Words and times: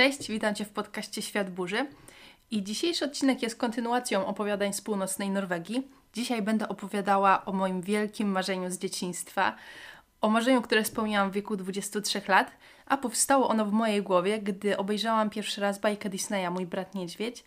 Cześć, 0.00 0.28
witam 0.28 0.54
Cię 0.54 0.64
w 0.64 0.70
podcaście 0.70 1.22
Świat 1.22 1.50
Burzy. 1.50 1.86
I 2.50 2.62
dzisiejszy 2.62 3.04
odcinek 3.04 3.42
jest 3.42 3.56
kontynuacją 3.56 4.26
opowiadań 4.26 4.72
z 4.72 4.80
północnej 4.80 5.30
Norwegii. 5.30 5.88
Dzisiaj 6.14 6.42
będę 6.42 6.68
opowiadała 6.68 7.44
o 7.44 7.52
moim 7.52 7.80
wielkim 7.80 8.28
marzeniu 8.28 8.70
z 8.70 8.78
dzieciństwa, 8.78 9.56
o 10.20 10.28
marzeniu, 10.28 10.62
które 10.62 10.84
spełniłam 10.84 11.30
w 11.30 11.34
wieku 11.34 11.56
23 11.56 12.22
lat, 12.28 12.50
a 12.86 12.96
powstało 12.96 13.48
ono 13.48 13.64
w 13.64 13.72
mojej 13.72 14.02
głowie, 14.02 14.38
gdy 14.38 14.76
obejrzałam 14.76 15.30
pierwszy 15.30 15.60
raz 15.60 15.78
bajkę 15.78 16.08
Disneya 16.10 16.50
Mój 16.50 16.66
brat 16.66 16.94
niedźwiedź. 16.94 17.44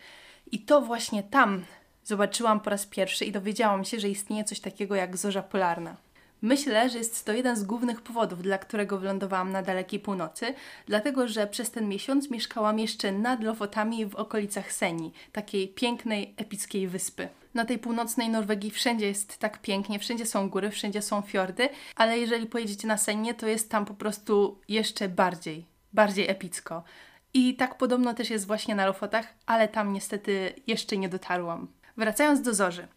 I 0.52 0.60
to 0.60 0.82
właśnie 0.82 1.24
tam 1.24 1.66
zobaczyłam 2.04 2.60
po 2.60 2.70
raz 2.70 2.86
pierwszy 2.86 3.26
i 3.26 3.32
dowiedziałam 3.32 3.86
się, 3.86 4.00
że 4.00 4.10
istnieje 4.10 4.44
coś 4.44 4.60
takiego 4.60 4.96
jak 4.96 5.18
zorza 5.18 5.44
polarna. 5.44 5.96
Myślę, 6.44 6.90
że 6.90 6.98
jest 6.98 7.26
to 7.26 7.34
jeden 7.34 7.56
z 7.56 7.64
głównych 7.64 8.02
powodów, 8.02 8.42
dla 8.42 8.58
którego 8.58 8.98
wylądowałam 8.98 9.52
na 9.52 9.62
dalekiej 9.62 10.00
północy, 10.00 10.54
dlatego 10.86 11.28
że 11.28 11.48
przez 11.48 11.72
ten 11.72 11.88
miesiąc 11.88 12.30
mieszkałam 12.30 12.80
jeszcze 12.80 13.12
nad 13.12 13.44
Lofotami 13.44 14.06
w 14.06 14.16
okolicach 14.16 14.74
Seni, 14.74 15.12
takiej 15.32 15.68
pięknej, 15.68 16.34
epickiej 16.38 16.88
wyspy. 16.88 17.28
Na 17.54 17.66
tej 17.66 17.80
północnej 17.80 18.30
Norwegii 18.30 18.72
wszędzie 18.72 19.08
jest 19.08 19.38
tak 19.38 19.62
pięknie, 19.62 20.00
wszędzie 20.00 20.26
są 20.26 20.50
góry, 20.50 20.72
wszędzie 20.72 21.02
są 21.02 21.22
fiordy, 21.22 21.70
ale 21.96 22.20
jeżeli 22.20 22.46
pojedziecie 22.46 22.88
na 22.88 22.98
Senie, 22.98 23.34
to 23.34 23.48
jest 23.48 23.72
tam 23.72 23.86
po 23.86 23.94
prostu 23.94 24.60
jeszcze 24.68 25.10
bardziej, 25.10 25.66
bardziej 25.94 26.30
epicko. 26.30 26.84
I 27.34 27.56
tak 27.56 27.78
podobno 27.78 28.14
też 28.14 28.30
jest 28.30 28.48
właśnie 28.48 28.76
na 28.76 28.86
Lofotach, 28.86 29.34
ale 29.46 29.68
tam 29.68 29.94
niestety 29.94 30.54
jeszcze 30.68 30.98
nie 30.98 31.10
dotarłam. 31.10 31.68
Wracając 31.98 32.42
do 32.42 32.54
Zorzy. 32.54 32.88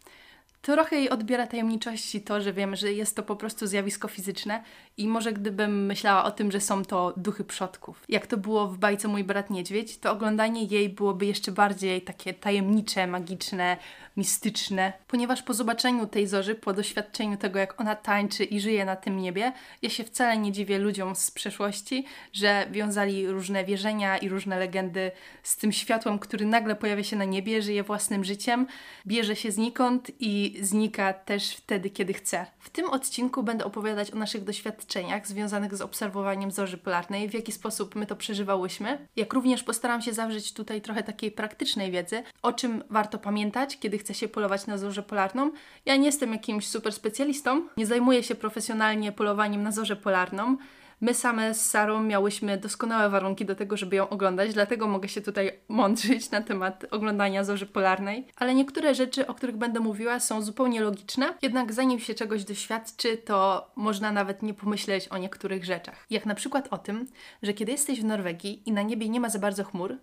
Trochę 0.67 0.95
jej 0.95 1.09
odbiera 1.09 1.47
tajemniczości 1.47 2.21
to, 2.21 2.41
że 2.41 2.53
wiem, 2.53 2.75
że 2.75 2.93
jest 2.93 3.15
to 3.15 3.23
po 3.23 3.35
prostu 3.35 3.67
zjawisko 3.67 4.07
fizyczne 4.07 4.63
i 4.97 5.07
może 5.07 5.33
gdybym 5.33 5.85
myślała 5.85 6.23
o 6.23 6.31
tym, 6.31 6.51
że 6.51 6.61
są 6.61 6.85
to 6.85 7.13
duchy 7.17 7.43
przodków. 7.43 8.03
Jak 8.09 8.27
to 8.27 8.37
było 8.37 8.67
w 8.67 8.77
bajce 8.77 9.07
Mój 9.07 9.23
brat 9.23 9.49
niedźwiedź, 9.49 9.97
to 9.97 10.11
oglądanie 10.11 10.63
jej 10.63 10.89
byłoby 10.89 11.25
jeszcze 11.25 11.51
bardziej 11.51 12.01
takie 12.01 12.33
tajemnicze, 12.33 13.07
magiczne, 13.07 13.77
mistyczne, 14.17 14.93
ponieważ 15.07 15.43
po 15.43 15.53
zobaczeniu 15.53 16.07
tej 16.07 16.27
zorzy, 16.27 16.55
po 16.55 16.73
doświadczeniu 16.73 17.37
tego, 17.37 17.59
jak 17.59 17.81
ona 17.81 17.95
tańczy 17.95 18.43
i 18.43 18.59
żyje 18.59 18.85
na 18.85 18.95
tym 18.95 19.17
niebie, 19.17 19.53
ja 19.81 19.89
się 19.89 20.03
wcale 20.03 20.37
nie 20.37 20.51
dziwię 20.51 20.79
ludziom 20.79 21.15
z 21.15 21.31
przeszłości, 21.31 22.05
że 22.33 22.67
wiązali 22.71 23.27
różne 23.27 23.65
wierzenia 23.65 24.17
i 24.17 24.29
różne 24.29 24.59
legendy 24.59 25.11
z 25.43 25.57
tym 25.57 25.71
światłem, 25.71 26.19
który 26.19 26.45
nagle 26.45 26.75
pojawia 26.75 27.03
się 27.03 27.15
na 27.15 27.25
niebie, 27.25 27.61
żyje 27.61 27.83
własnym 27.83 28.23
życiem, 28.23 28.67
bierze 29.05 29.35
się 29.35 29.51
znikąd 29.51 30.11
i 30.19 30.56
znika 30.61 31.13
też 31.13 31.55
wtedy, 31.55 31.89
kiedy 31.89 32.13
chce. 32.13 32.45
W 32.59 32.69
tym 32.69 32.89
odcinku 32.89 33.43
będę 33.43 33.65
opowiadać 33.65 34.11
o 34.11 34.15
naszych 34.15 34.43
doświadczeniach 34.43 35.27
związanych 35.27 35.75
z 35.75 35.81
obserwowaniem 35.81 36.51
zorzy 36.51 36.77
polarnej, 36.77 37.29
w 37.29 37.33
jaki 37.33 37.51
sposób 37.51 37.95
my 37.95 38.05
to 38.05 38.15
przeżywałyśmy, 38.15 39.07
jak 39.15 39.33
również 39.33 39.63
postaram 39.63 40.01
się 40.01 40.13
zawrzeć 40.13 40.53
tutaj 40.53 40.81
trochę 40.81 41.03
takiej 41.03 41.31
praktycznej 41.31 41.91
wiedzy, 41.91 42.23
o 42.41 42.53
czym 42.53 42.83
warto 42.89 43.17
pamiętać, 43.17 43.79
kiedy 43.79 43.97
chce 43.97 44.13
się 44.13 44.27
polować 44.27 44.67
na 44.67 44.77
zorzę 44.77 45.03
polarną. 45.03 45.51
Ja 45.85 45.95
nie 45.95 46.05
jestem 46.05 46.33
jakimś 46.33 46.67
super 46.67 46.93
specjalistą, 46.93 47.67
nie 47.77 47.85
zajmuję 47.85 48.23
się 48.23 48.35
profesjonalnie 48.35 49.11
polowaniem 49.11 49.63
na 49.63 49.71
zorzę 49.71 49.95
polarną. 49.95 50.57
My 51.01 51.13
same 51.13 51.53
z 51.53 51.69
Sarą 51.69 52.03
miałyśmy 52.03 52.57
doskonałe 52.57 53.09
warunki 53.09 53.45
do 53.45 53.55
tego, 53.55 53.77
żeby 53.77 53.95
ją 53.95 54.09
oglądać, 54.09 54.53
dlatego 54.53 54.87
mogę 54.87 55.09
się 55.09 55.21
tutaj 55.21 55.59
mądrzyć 55.67 56.31
na 56.31 56.41
temat 56.41 56.85
oglądania 56.91 57.43
zorzy 57.43 57.65
polarnej. 57.65 58.27
Ale 58.35 58.55
niektóre 58.55 58.95
rzeczy, 58.95 59.27
o 59.27 59.33
których 59.33 59.57
będę 59.57 59.79
mówiła, 59.79 60.19
są 60.19 60.41
zupełnie 60.41 60.81
logiczne, 60.81 61.33
jednak 61.41 61.73
zanim 61.73 61.99
się 61.99 62.13
czegoś 62.13 62.43
doświadczy, 62.43 63.17
to 63.17 63.67
można 63.75 64.11
nawet 64.11 64.43
nie 64.43 64.53
pomyśleć 64.53 65.07
o 65.07 65.17
niektórych 65.17 65.65
rzeczach. 65.65 66.05
Jak 66.09 66.25
na 66.25 66.35
przykład 66.35 66.67
o 66.71 66.77
tym, 66.77 67.07
że 67.43 67.53
kiedy 67.53 67.71
jesteś 67.71 68.01
w 68.01 68.05
Norwegii 68.05 68.61
i 68.65 68.71
na 68.71 68.81
niebie 68.81 69.09
nie 69.09 69.19
ma 69.19 69.29
za 69.29 69.39
bardzo 69.39 69.63
chmur, 69.63 69.97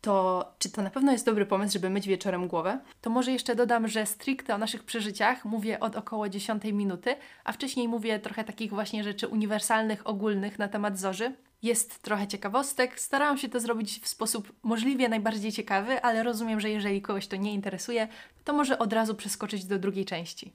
to 0.00 0.44
czy 0.58 0.70
to 0.70 0.82
na 0.82 0.90
pewno 0.90 1.12
jest 1.12 1.26
dobry 1.26 1.46
pomysł, 1.46 1.72
żeby 1.72 1.90
myć 1.90 2.08
wieczorem 2.08 2.48
głowę? 2.48 2.80
To 3.00 3.10
może 3.10 3.32
jeszcze 3.32 3.56
dodam, 3.56 3.88
że 3.88 4.06
stricte 4.06 4.54
o 4.54 4.58
naszych 4.58 4.84
przeżyciach 4.84 5.44
mówię 5.44 5.80
od 5.80 5.96
około 5.96 6.28
10 6.28 6.64
minuty, 6.64 7.16
a 7.44 7.52
wcześniej 7.52 7.88
mówię 7.88 8.18
trochę 8.18 8.44
takich 8.44 8.70
właśnie 8.70 9.04
rzeczy 9.04 9.28
uniwersalnych, 9.28 10.06
ogólnych 10.06 10.58
na 10.58 10.68
temat 10.68 10.98
zorzy. 10.98 11.32
Jest 11.62 12.02
trochę 12.02 12.28
ciekawostek. 12.28 13.00
Starałam 13.00 13.38
się 13.38 13.48
to 13.48 13.60
zrobić 13.60 14.00
w 14.00 14.08
sposób 14.08 14.52
możliwie 14.62 15.08
najbardziej 15.08 15.52
ciekawy, 15.52 16.02
ale 16.02 16.22
rozumiem, 16.22 16.60
że 16.60 16.70
jeżeli 16.70 17.02
kogoś 17.02 17.26
to 17.26 17.36
nie 17.36 17.52
interesuje, 17.52 18.08
to 18.44 18.52
może 18.52 18.78
od 18.78 18.92
razu 18.92 19.14
przeskoczyć 19.14 19.64
do 19.64 19.78
drugiej 19.78 20.04
części. 20.04 20.52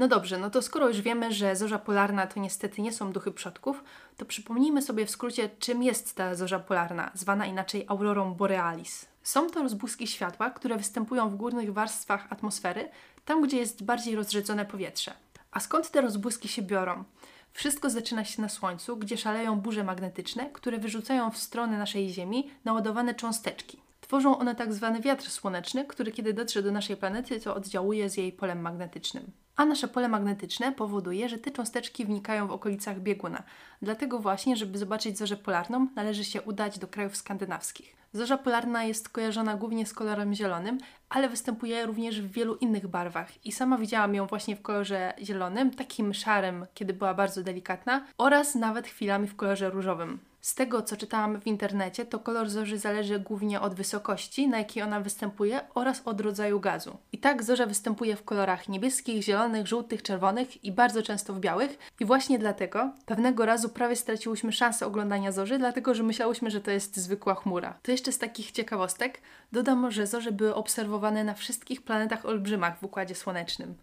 No 0.00 0.08
dobrze, 0.08 0.38
no 0.38 0.50
to 0.50 0.62
skoro 0.62 0.88
już 0.88 1.00
wiemy, 1.00 1.32
że 1.32 1.56
zorza 1.56 1.78
polarna 1.78 2.26
to 2.26 2.40
niestety 2.40 2.82
nie 2.82 2.92
są 2.92 3.12
duchy 3.12 3.32
przodków, 3.32 3.84
to 4.16 4.24
przypomnijmy 4.24 4.82
sobie 4.82 5.06
w 5.06 5.10
skrócie, 5.10 5.50
czym 5.58 5.82
jest 5.82 6.16
ta 6.16 6.34
zorza 6.34 6.58
polarna, 6.58 7.10
zwana 7.14 7.46
inaczej 7.46 7.84
aurorą 7.88 8.34
borealis. 8.34 9.06
Są 9.22 9.50
to 9.50 9.62
rozbłyski 9.62 10.06
światła, 10.06 10.50
które 10.50 10.76
występują 10.76 11.28
w 11.28 11.36
górnych 11.36 11.72
warstwach 11.72 12.26
atmosfery, 12.32 12.88
tam 13.24 13.42
gdzie 13.42 13.56
jest 13.56 13.84
bardziej 13.84 14.14
rozrzedzone 14.14 14.66
powietrze. 14.66 15.12
A 15.50 15.60
skąd 15.60 15.90
te 15.90 16.00
rozbłyski 16.00 16.48
się 16.48 16.62
biorą? 16.62 17.04
Wszystko 17.52 17.90
zaczyna 17.90 18.24
się 18.24 18.42
na 18.42 18.48
Słońcu, 18.48 18.96
gdzie 18.96 19.16
szaleją 19.16 19.60
burze 19.60 19.84
magnetyczne, 19.84 20.50
które 20.52 20.78
wyrzucają 20.78 21.30
w 21.30 21.38
stronę 21.38 21.78
naszej 21.78 22.08
Ziemi 22.08 22.50
naładowane 22.64 23.14
cząsteczki. 23.14 23.80
Tworzą 24.00 24.38
one 24.38 24.54
tak 24.54 24.72
zwany 24.74 25.00
wiatr 25.00 25.30
słoneczny, 25.30 25.84
który 25.84 26.12
kiedy 26.12 26.32
dotrze 26.32 26.62
do 26.62 26.72
naszej 26.72 26.96
planety, 26.96 27.40
to 27.40 27.54
oddziałuje 27.54 28.10
z 28.10 28.16
jej 28.16 28.32
polem 28.32 28.60
magnetycznym 28.60 29.32
a 29.60 29.64
nasze 29.64 29.88
pole 29.88 30.08
magnetyczne 30.08 30.72
powoduje, 30.72 31.28
że 31.28 31.38
te 31.38 31.50
cząsteczki 31.50 32.04
wnikają 32.04 32.46
w 32.46 32.50
okolicach 32.50 33.00
bieguna. 33.00 33.42
Dlatego 33.82 34.18
właśnie, 34.18 34.56
żeby 34.56 34.78
zobaczyć 34.78 35.18
zorzę 35.18 35.36
polarną, 35.36 35.86
należy 35.96 36.24
się 36.24 36.42
udać 36.42 36.78
do 36.78 36.88
krajów 36.88 37.16
skandynawskich. 37.16 37.96
Zorza 38.12 38.38
polarna 38.38 38.84
jest 38.84 39.08
kojarzona 39.08 39.56
głównie 39.56 39.86
z 39.86 39.94
kolorem 39.94 40.34
zielonym, 40.34 40.78
ale 41.08 41.28
występuje 41.28 41.86
również 41.86 42.22
w 42.22 42.32
wielu 42.32 42.56
innych 42.56 42.86
barwach 42.86 43.46
i 43.46 43.52
sama 43.52 43.78
widziałam 43.78 44.14
ją 44.14 44.26
właśnie 44.26 44.56
w 44.56 44.62
kolorze 44.62 45.12
zielonym, 45.22 45.70
takim 45.70 46.14
szarym, 46.14 46.66
kiedy 46.74 46.94
była 46.94 47.14
bardzo 47.14 47.42
delikatna, 47.42 48.06
oraz 48.18 48.54
nawet 48.54 48.86
chwilami 48.86 49.26
w 49.28 49.36
kolorze 49.36 49.70
różowym. 49.70 50.29
Z 50.40 50.54
tego, 50.54 50.82
co 50.82 50.96
czytałam 50.96 51.40
w 51.40 51.46
internecie, 51.46 52.06
to 52.06 52.18
kolor 52.18 52.48
zorzy 52.48 52.78
zależy 52.78 53.18
głównie 53.18 53.60
od 53.60 53.74
wysokości, 53.74 54.48
na 54.48 54.58
jakiej 54.58 54.82
ona 54.82 55.00
występuje 55.00 55.60
oraz 55.74 56.02
od 56.04 56.20
rodzaju 56.20 56.60
gazu. 56.60 56.98
I 57.12 57.18
tak 57.18 57.42
zorza 57.42 57.66
występuje 57.66 58.16
w 58.16 58.24
kolorach 58.24 58.68
niebieskich, 58.68 59.22
zielonych, 59.22 59.66
żółtych, 59.66 60.02
czerwonych 60.02 60.64
i 60.64 60.72
bardzo 60.72 61.02
często 61.02 61.34
w 61.34 61.40
białych. 61.40 61.78
I 62.00 62.04
właśnie 62.04 62.38
dlatego 62.38 62.92
pewnego 63.06 63.46
razu 63.46 63.68
prawie 63.68 63.96
straciłyśmy 63.96 64.52
szansę 64.52 64.86
oglądania 64.86 65.32
zorzy, 65.32 65.58
dlatego 65.58 65.94
że 65.94 66.02
myślałyśmy, 66.02 66.50
że 66.50 66.60
to 66.60 66.70
jest 66.70 66.96
zwykła 66.96 67.34
chmura. 67.34 67.78
To 67.82 67.92
jeszcze 67.92 68.12
z 68.12 68.18
takich 68.18 68.50
ciekawostek 68.50 69.20
dodam, 69.52 69.90
że 69.90 70.06
zorze 70.06 70.32
były 70.32 70.54
obserwowane 70.54 71.24
na 71.24 71.34
wszystkich 71.34 71.82
planetach 71.82 72.26
olbrzymach 72.26 72.78
w 72.78 72.84
Układzie 72.84 73.14
Słonecznym. 73.14 73.74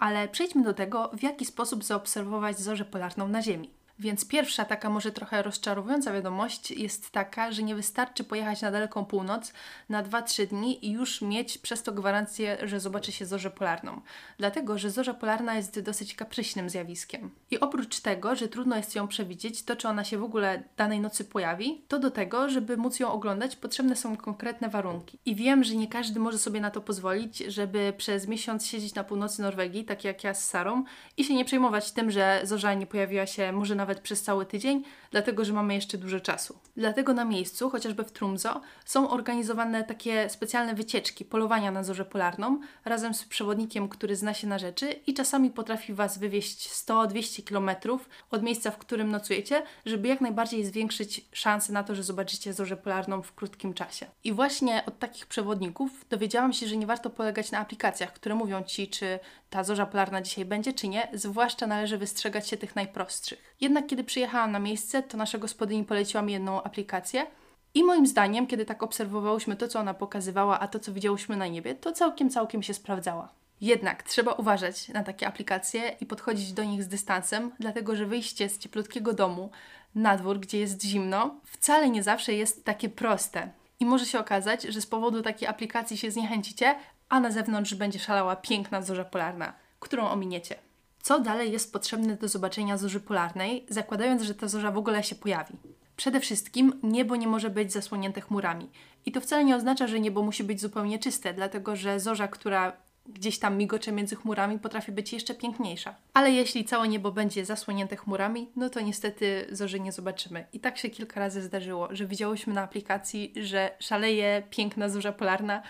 Ale 0.00 0.28
przejdźmy 0.28 0.62
do 0.62 0.74
tego, 0.74 1.10
w 1.12 1.22
jaki 1.22 1.44
sposób 1.44 1.84
zaobserwować 1.84 2.58
zorzę 2.58 2.84
polarną 2.84 3.28
na 3.28 3.42
Ziemi. 3.42 3.70
Więc 4.00 4.28
pierwsza 4.28 4.64
taka 4.64 4.90
może 4.90 5.12
trochę 5.12 5.42
rozczarowująca 5.42 6.12
wiadomość 6.12 6.70
jest 6.70 7.10
taka, 7.10 7.52
że 7.52 7.62
nie 7.62 7.74
wystarczy 7.74 8.24
pojechać 8.24 8.62
na 8.62 8.70
daleką 8.70 9.04
północ 9.04 9.52
na 9.88 10.02
2-3 10.02 10.46
dni 10.46 10.86
i 10.86 10.92
już 10.92 11.22
mieć 11.22 11.58
przez 11.58 11.82
to 11.82 11.92
gwarancję, 11.92 12.58
że 12.62 12.80
zobaczy 12.80 13.12
się 13.12 13.26
zorzę 13.26 13.50
polarną. 13.50 14.00
Dlatego, 14.38 14.78
że 14.78 14.90
zorza 14.90 15.14
polarna 15.14 15.54
jest 15.54 15.80
dosyć 15.80 16.14
kapryśnym 16.14 16.70
zjawiskiem. 16.70 17.30
I 17.50 17.60
oprócz 17.60 18.00
tego, 18.00 18.36
że 18.36 18.48
trudno 18.48 18.76
jest 18.76 18.94
ją 18.94 19.08
przewidzieć, 19.08 19.62
to 19.62 19.76
czy 19.76 19.88
ona 19.88 20.04
się 20.04 20.18
w 20.18 20.24
ogóle 20.24 20.62
danej 20.76 21.00
nocy 21.00 21.24
pojawi, 21.24 21.84
to 21.88 21.98
do 21.98 22.10
tego, 22.10 22.48
żeby 22.48 22.76
móc 22.76 23.00
ją 23.00 23.12
oglądać, 23.12 23.56
potrzebne 23.56 23.96
są 23.96 24.16
konkretne 24.16 24.68
warunki. 24.68 25.18
I 25.26 25.34
wiem, 25.34 25.64
że 25.64 25.74
nie 25.74 25.88
każdy 25.88 26.20
może 26.20 26.38
sobie 26.38 26.60
na 26.60 26.70
to 26.70 26.80
pozwolić, 26.80 27.38
żeby 27.38 27.92
przez 27.96 28.28
miesiąc 28.28 28.66
siedzieć 28.66 28.94
na 28.94 29.04
północy 29.04 29.42
Norwegii, 29.42 29.84
tak 29.84 30.04
jak 30.04 30.24
ja 30.24 30.34
z 30.34 30.48
Sarą, 30.48 30.84
i 31.16 31.24
się 31.24 31.34
nie 31.34 31.44
przejmować 31.44 31.92
tym, 31.92 32.10
że 32.10 32.40
zorza 32.44 32.74
nie 32.74 32.86
pojawiła 32.86 33.26
się 33.26 33.52
może 33.52 33.74
nawet 33.74 33.89
nawet 33.90 34.02
przez 34.02 34.22
cały 34.22 34.46
tydzień, 34.46 34.84
dlatego 35.10 35.44
że 35.44 35.52
mamy 35.52 35.74
jeszcze 35.74 35.98
dużo 35.98 36.20
czasu. 36.20 36.58
Dlatego 36.76 37.14
na 37.14 37.24
miejscu, 37.24 37.70
chociażby 37.70 38.04
w 38.04 38.12
Trumzo, 38.12 38.60
są 38.84 39.10
organizowane 39.10 39.84
takie 39.84 40.30
specjalne 40.30 40.74
wycieczki, 40.74 41.24
polowania 41.24 41.70
na 41.70 41.84
zorzę 41.84 42.04
polarną, 42.04 42.60
razem 42.84 43.14
z 43.14 43.24
przewodnikiem, 43.24 43.88
który 43.88 44.16
zna 44.16 44.34
się 44.34 44.46
na 44.46 44.58
rzeczy 44.58 44.92
i 45.06 45.14
czasami 45.14 45.50
potrafi 45.50 45.94
Was 45.94 46.18
wywieźć 46.18 46.68
100-200 46.68 47.44
km 47.44 47.98
od 48.30 48.42
miejsca, 48.42 48.70
w 48.70 48.78
którym 48.78 49.10
nocujecie, 49.10 49.62
żeby 49.86 50.08
jak 50.08 50.20
najbardziej 50.20 50.64
zwiększyć 50.64 51.24
szanse 51.32 51.72
na 51.72 51.82
to, 51.82 51.94
że 51.94 52.02
zobaczycie 52.02 52.52
zorzę 52.52 52.76
polarną 52.76 53.22
w 53.22 53.34
krótkim 53.34 53.74
czasie. 53.74 54.06
I 54.24 54.32
właśnie 54.32 54.82
od 54.86 54.98
takich 54.98 55.26
przewodników 55.26 55.90
dowiedziałam 56.10 56.52
się, 56.52 56.66
że 56.66 56.76
nie 56.76 56.86
warto 56.86 57.10
polegać 57.10 57.50
na 57.50 57.58
aplikacjach, 57.58 58.12
które 58.12 58.34
mówią 58.34 58.62
Ci, 58.62 58.88
czy 58.88 59.18
ta 59.50 59.64
zorza 59.64 59.86
polarna 59.86 60.22
dzisiaj 60.22 60.44
będzie, 60.44 60.72
czy 60.72 60.88
nie, 60.88 61.08
zwłaszcza 61.12 61.66
należy 61.66 61.98
wystrzegać 61.98 62.48
się 62.48 62.56
tych 62.56 62.76
najprostszych. 62.76 63.49
Jednak 63.60 63.86
kiedy 63.86 64.04
przyjechałam 64.04 64.52
na 64.52 64.58
miejsce, 64.58 65.02
to 65.02 65.16
nasza 65.16 65.38
gospodyni 65.38 65.84
poleciła 65.84 66.22
mi 66.22 66.32
jedną 66.32 66.62
aplikację 66.62 67.26
i 67.74 67.84
moim 67.84 68.06
zdaniem, 68.06 68.46
kiedy 68.46 68.64
tak 68.64 68.82
obserwowałyśmy 68.82 69.56
to, 69.56 69.68
co 69.68 69.80
ona 69.80 69.94
pokazywała, 69.94 70.60
a 70.60 70.68
to, 70.68 70.78
co 70.78 70.92
widziałyśmy 70.92 71.36
na 71.36 71.46
niebie, 71.46 71.74
to 71.74 71.92
całkiem, 71.92 72.30
całkiem 72.30 72.62
się 72.62 72.74
sprawdzała. 72.74 73.28
Jednak 73.60 74.02
trzeba 74.02 74.32
uważać 74.32 74.88
na 74.88 75.04
takie 75.04 75.26
aplikacje 75.26 75.96
i 76.00 76.06
podchodzić 76.06 76.52
do 76.52 76.64
nich 76.64 76.82
z 76.82 76.88
dystansem, 76.88 77.50
dlatego 77.58 77.96
że 77.96 78.06
wyjście 78.06 78.48
z 78.48 78.58
cieplutkiego 78.58 79.12
domu 79.12 79.50
na 79.94 80.16
dwór, 80.16 80.40
gdzie 80.40 80.58
jest 80.58 80.84
zimno, 80.84 81.34
wcale 81.44 81.90
nie 81.90 82.02
zawsze 82.02 82.34
jest 82.34 82.64
takie 82.64 82.88
proste. 82.88 83.50
I 83.80 83.86
może 83.86 84.06
się 84.06 84.18
okazać, 84.18 84.62
że 84.62 84.80
z 84.80 84.86
powodu 84.86 85.22
takiej 85.22 85.48
aplikacji 85.48 85.96
się 85.96 86.10
zniechęcicie, 86.10 86.74
a 87.08 87.20
na 87.20 87.30
zewnątrz 87.30 87.74
będzie 87.74 87.98
szalała 87.98 88.36
piękna 88.36 88.82
zorza 88.82 89.04
polarna, 89.04 89.52
którą 89.80 90.08
ominiecie. 90.08 90.69
Co 91.02 91.20
dalej 91.20 91.52
jest 91.52 91.72
potrzebne 91.72 92.16
do 92.16 92.28
zobaczenia 92.28 92.76
zorzy 92.76 93.00
polarnej, 93.00 93.66
zakładając, 93.68 94.22
że 94.22 94.34
ta 94.34 94.48
zorza 94.48 94.70
w 94.70 94.78
ogóle 94.78 95.02
się 95.02 95.14
pojawi? 95.14 95.54
Przede 95.96 96.20
wszystkim 96.20 96.72
niebo 96.82 97.16
nie 97.16 97.26
może 97.26 97.50
być 97.50 97.72
zasłonięte 97.72 98.20
chmurami. 98.20 98.70
I 99.06 99.12
to 99.12 99.20
wcale 99.20 99.44
nie 99.44 99.56
oznacza, 99.56 99.86
że 99.86 100.00
niebo 100.00 100.22
musi 100.22 100.44
być 100.44 100.60
zupełnie 100.60 100.98
czyste, 100.98 101.34
dlatego 101.34 101.76
że 101.76 102.00
zorza, 102.00 102.28
która 102.28 102.72
gdzieś 103.06 103.38
tam 103.38 103.56
migocze 103.56 103.92
między 103.92 104.16
chmurami, 104.16 104.58
potrafi 104.58 104.92
być 104.92 105.12
jeszcze 105.12 105.34
piękniejsza. 105.34 105.94
Ale 106.14 106.30
jeśli 106.30 106.64
całe 106.64 106.88
niebo 106.88 107.12
będzie 107.12 107.44
zasłonięte 107.44 107.96
chmurami, 107.96 108.48
no 108.56 108.70
to 108.70 108.80
niestety 108.80 109.46
zorzy 109.52 109.80
nie 109.80 109.92
zobaczymy. 109.92 110.46
I 110.52 110.60
tak 110.60 110.78
się 110.78 110.90
kilka 110.90 111.20
razy 111.20 111.42
zdarzyło, 111.42 111.88
że 111.90 112.06
widziałyśmy 112.06 112.54
na 112.54 112.62
aplikacji, 112.62 113.32
że 113.42 113.70
szaleje 113.78 114.42
piękna 114.50 114.88
zorza 114.88 115.12
polarna, 115.12 115.62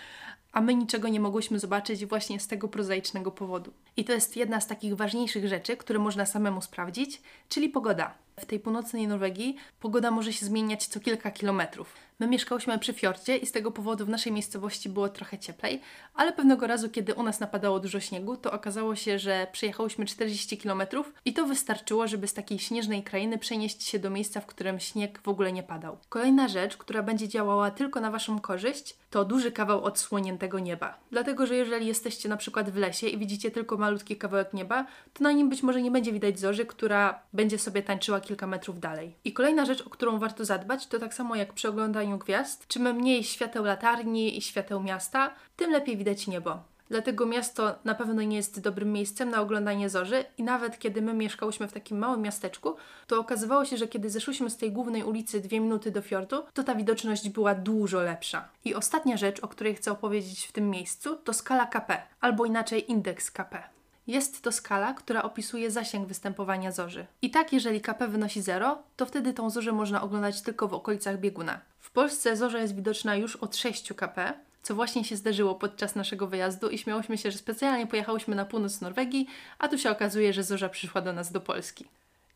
a 0.52 0.60
my 0.60 0.74
niczego 0.74 1.08
nie 1.08 1.20
mogłyśmy 1.20 1.58
zobaczyć 1.58 2.06
właśnie 2.06 2.40
z 2.40 2.46
tego 2.46 2.68
prozaicznego 2.68 3.30
powodu. 3.30 3.72
I 3.96 4.04
to 4.04 4.12
jest 4.12 4.36
jedna 4.36 4.60
z 4.60 4.66
takich 4.66 4.96
ważniejszych 4.96 5.48
rzeczy, 5.48 5.76
które 5.76 5.98
można 5.98 6.26
samemu 6.26 6.62
sprawdzić, 6.62 7.22
czyli 7.48 7.68
pogoda. 7.68 8.14
W 8.40 8.46
tej 8.46 8.60
północnej 8.60 9.08
Norwegii 9.08 9.56
pogoda 9.80 10.10
może 10.10 10.32
się 10.32 10.46
zmieniać 10.46 10.86
co 10.86 11.00
kilka 11.00 11.30
kilometrów. 11.30 12.09
My 12.20 12.26
mieszkałyśmy 12.26 12.78
przy 12.78 12.92
fiordzie 12.92 13.36
i 13.36 13.46
z 13.46 13.52
tego 13.52 13.70
powodu 13.70 14.06
w 14.06 14.08
naszej 14.08 14.32
miejscowości 14.32 14.88
było 14.88 15.08
trochę 15.08 15.38
cieplej, 15.38 15.80
ale 16.14 16.32
pewnego 16.32 16.66
razu, 16.66 16.90
kiedy 16.90 17.14
u 17.14 17.22
nas 17.22 17.40
napadało 17.40 17.80
dużo 17.80 18.00
śniegu, 18.00 18.36
to 18.36 18.52
okazało 18.52 18.96
się, 18.96 19.18
że 19.18 19.46
przejechałyśmy 19.52 20.06
40 20.06 20.58
km 20.58 20.82
i 21.24 21.32
to 21.32 21.46
wystarczyło, 21.46 22.06
żeby 22.06 22.28
z 22.28 22.34
takiej 22.34 22.58
śnieżnej 22.58 23.02
krainy 23.02 23.38
przenieść 23.38 23.82
się 23.82 23.98
do 23.98 24.10
miejsca, 24.10 24.40
w 24.40 24.46
którym 24.46 24.80
śnieg 24.80 25.20
w 25.22 25.28
ogóle 25.28 25.52
nie 25.52 25.62
padał. 25.62 25.98
Kolejna 26.08 26.48
rzecz, 26.48 26.76
która 26.76 27.02
będzie 27.02 27.28
działała 27.28 27.70
tylko 27.70 28.00
na 28.00 28.10
Waszą 28.10 28.40
korzyść, 28.40 28.96
to 29.10 29.24
duży 29.24 29.52
kawał 29.52 29.84
odsłoniętego 29.84 30.58
nieba. 30.58 30.98
Dlatego, 31.10 31.46
że 31.46 31.54
jeżeli 31.54 31.86
jesteście 31.86 32.28
na 32.28 32.36
przykład 32.36 32.70
w 32.70 32.76
lesie 32.76 33.06
i 33.06 33.18
widzicie 33.18 33.50
tylko 33.50 33.76
malutki 33.76 34.16
kawałek 34.16 34.52
nieba, 34.52 34.86
to 35.12 35.24
na 35.24 35.32
nim 35.32 35.48
być 35.48 35.62
może 35.62 35.82
nie 35.82 35.90
będzie 35.90 36.12
widać 36.12 36.38
zorzy, 36.38 36.66
która 36.66 37.22
będzie 37.32 37.58
sobie 37.58 37.82
tańczyła 37.82 38.20
kilka 38.20 38.46
metrów 38.46 38.80
dalej. 38.80 39.14
I 39.24 39.32
kolejna 39.32 39.64
rzecz, 39.64 39.80
o 39.86 39.90
którą 39.90 40.18
warto 40.18 40.44
zadbać, 40.44 40.86
to 40.86 40.98
tak 40.98 41.14
samo 41.14 41.36
jak 41.36 41.52
przy 41.52 41.68
oglądaniu 41.68 42.09
gwiazd, 42.18 42.66
czym 42.66 42.94
mniej 42.94 43.24
świateł 43.24 43.64
latarni 43.64 44.38
i 44.38 44.42
świateł 44.42 44.82
miasta, 44.82 45.34
tym 45.56 45.70
lepiej 45.70 45.96
widać 45.96 46.26
niebo. 46.26 46.70
Dlatego 46.90 47.26
miasto 47.26 47.74
na 47.84 47.94
pewno 47.94 48.22
nie 48.22 48.36
jest 48.36 48.60
dobrym 48.60 48.92
miejscem 48.92 49.30
na 49.30 49.40
oglądanie 49.40 49.88
zorzy 49.88 50.24
i 50.38 50.42
nawet 50.42 50.78
kiedy 50.78 51.02
my 51.02 51.14
mieszkałyśmy 51.14 51.68
w 51.68 51.72
takim 51.72 51.98
małym 51.98 52.22
miasteczku, 52.22 52.76
to 53.06 53.20
okazywało 53.20 53.64
się, 53.64 53.76
że 53.76 53.88
kiedy 53.88 54.10
zeszłyśmy 54.10 54.50
z 54.50 54.56
tej 54.56 54.72
głównej 54.72 55.04
ulicy 55.04 55.40
dwie 55.40 55.60
minuty 55.60 55.90
do 55.90 56.02
fiordu, 56.02 56.42
to 56.52 56.62
ta 56.62 56.74
widoczność 56.74 57.28
była 57.28 57.54
dużo 57.54 58.00
lepsza. 58.00 58.48
I 58.64 58.74
ostatnia 58.74 59.16
rzecz, 59.16 59.40
o 59.40 59.48
której 59.48 59.74
chcę 59.74 59.92
opowiedzieć 59.92 60.46
w 60.46 60.52
tym 60.52 60.70
miejscu, 60.70 61.16
to 61.16 61.32
skala 61.32 61.66
KP, 61.66 62.02
albo 62.20 62.44
inaczej 62.44 62.90
indeks 62.90 63.30
KP. 63.30 63.79
Jest 64.06 64.42
to 64.42 64.52
skala, 64.52 64.94
która 64.94 65.22
opisuje 65.22 65.70
zasięg 65.70 66.08
występowania 66.08 66.72
zorzy. 66.72 67.06
I 67.22 67.30
tak, 67.30 67.52
jeżeli 67.52 67.80
KP 67.80 68.08
wynosi 68.08 68.42
0, 68.42 68.78
to 68.96 69.06
wtedy 69.06 69.32
tą 69.32 69.50
zorzę 69.50 69.72
można 69.72 70.02
oglądać 70.02 70.42
tylko 70.42 70.68
w 70.68 70.74
okolicach 70.74 71.20
bieguna. 71.20 71.60
W 71.78 71.90
Polsce 71.90 72.36
zorza 72.36 72.58
jest 72.58 72.74
widoczna 72.74 73.16
już 73.16 73.36
od 73.36 73.56
6 73.56 73.92
KP, 73.92 74.34
co 74.62 74.74
właśnie 74.74 75.04
się 75.04 75.16
zdarzyło 75.16 75.54
podczas 75.54 75.94
naszego 75.94 76.26
wyjazdu 76.26 76.68
i 76.68 76.78
śmiałyśmy 76.78 77.18
się, 77.18 77.30
że 77.30 77.38
specjalnie 77.38 77.86
pojechałyśmy 77.86 78.34
na 78.34 78.44
północ 78.44 78.80
Norwegii, 78.80 79.26
a 79.58 79.68
tu 79.68 79.78
się 79.78 79.90
okazuje, 79.90 80.32
że 80.32 80.42
zorza 80.42 80.68
przyszła 80.68 81.00
do 81.00 81.12
nas 81.12 81.32
do 81.32 81.40
Polski. 81.40 81.86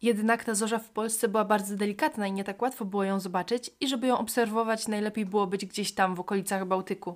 Jednak 0.03 0.45
ta 0.45 0.55
zorza 0.55 0.79
w 0.79 0.89
Polsce 0.89 1.29
była 1.29 1.45
bardzo 1.45 1.77
delikatna 1.77 2.27
i 2.27 2.33
nie 2.33 2.45
tak 2.45 2.63
łatwo 2.63 2.85
było 2.85 3.05
ją 3.05 3.21
zobaczyć 3.21 3.71
i 3.81 3.89
żeby 3.89 4.07
ją 4.07 4.19
obserwować 4.19 4.89
najlepiej 4.89 5.27
było 5.27 5.47
być 5.47 5.67
gdzieś 5.67 5.93
tam 5.93 6.15
w 6.15 6.21
okolicach 6.21 6.67
Bałtyku. 6.67 7.15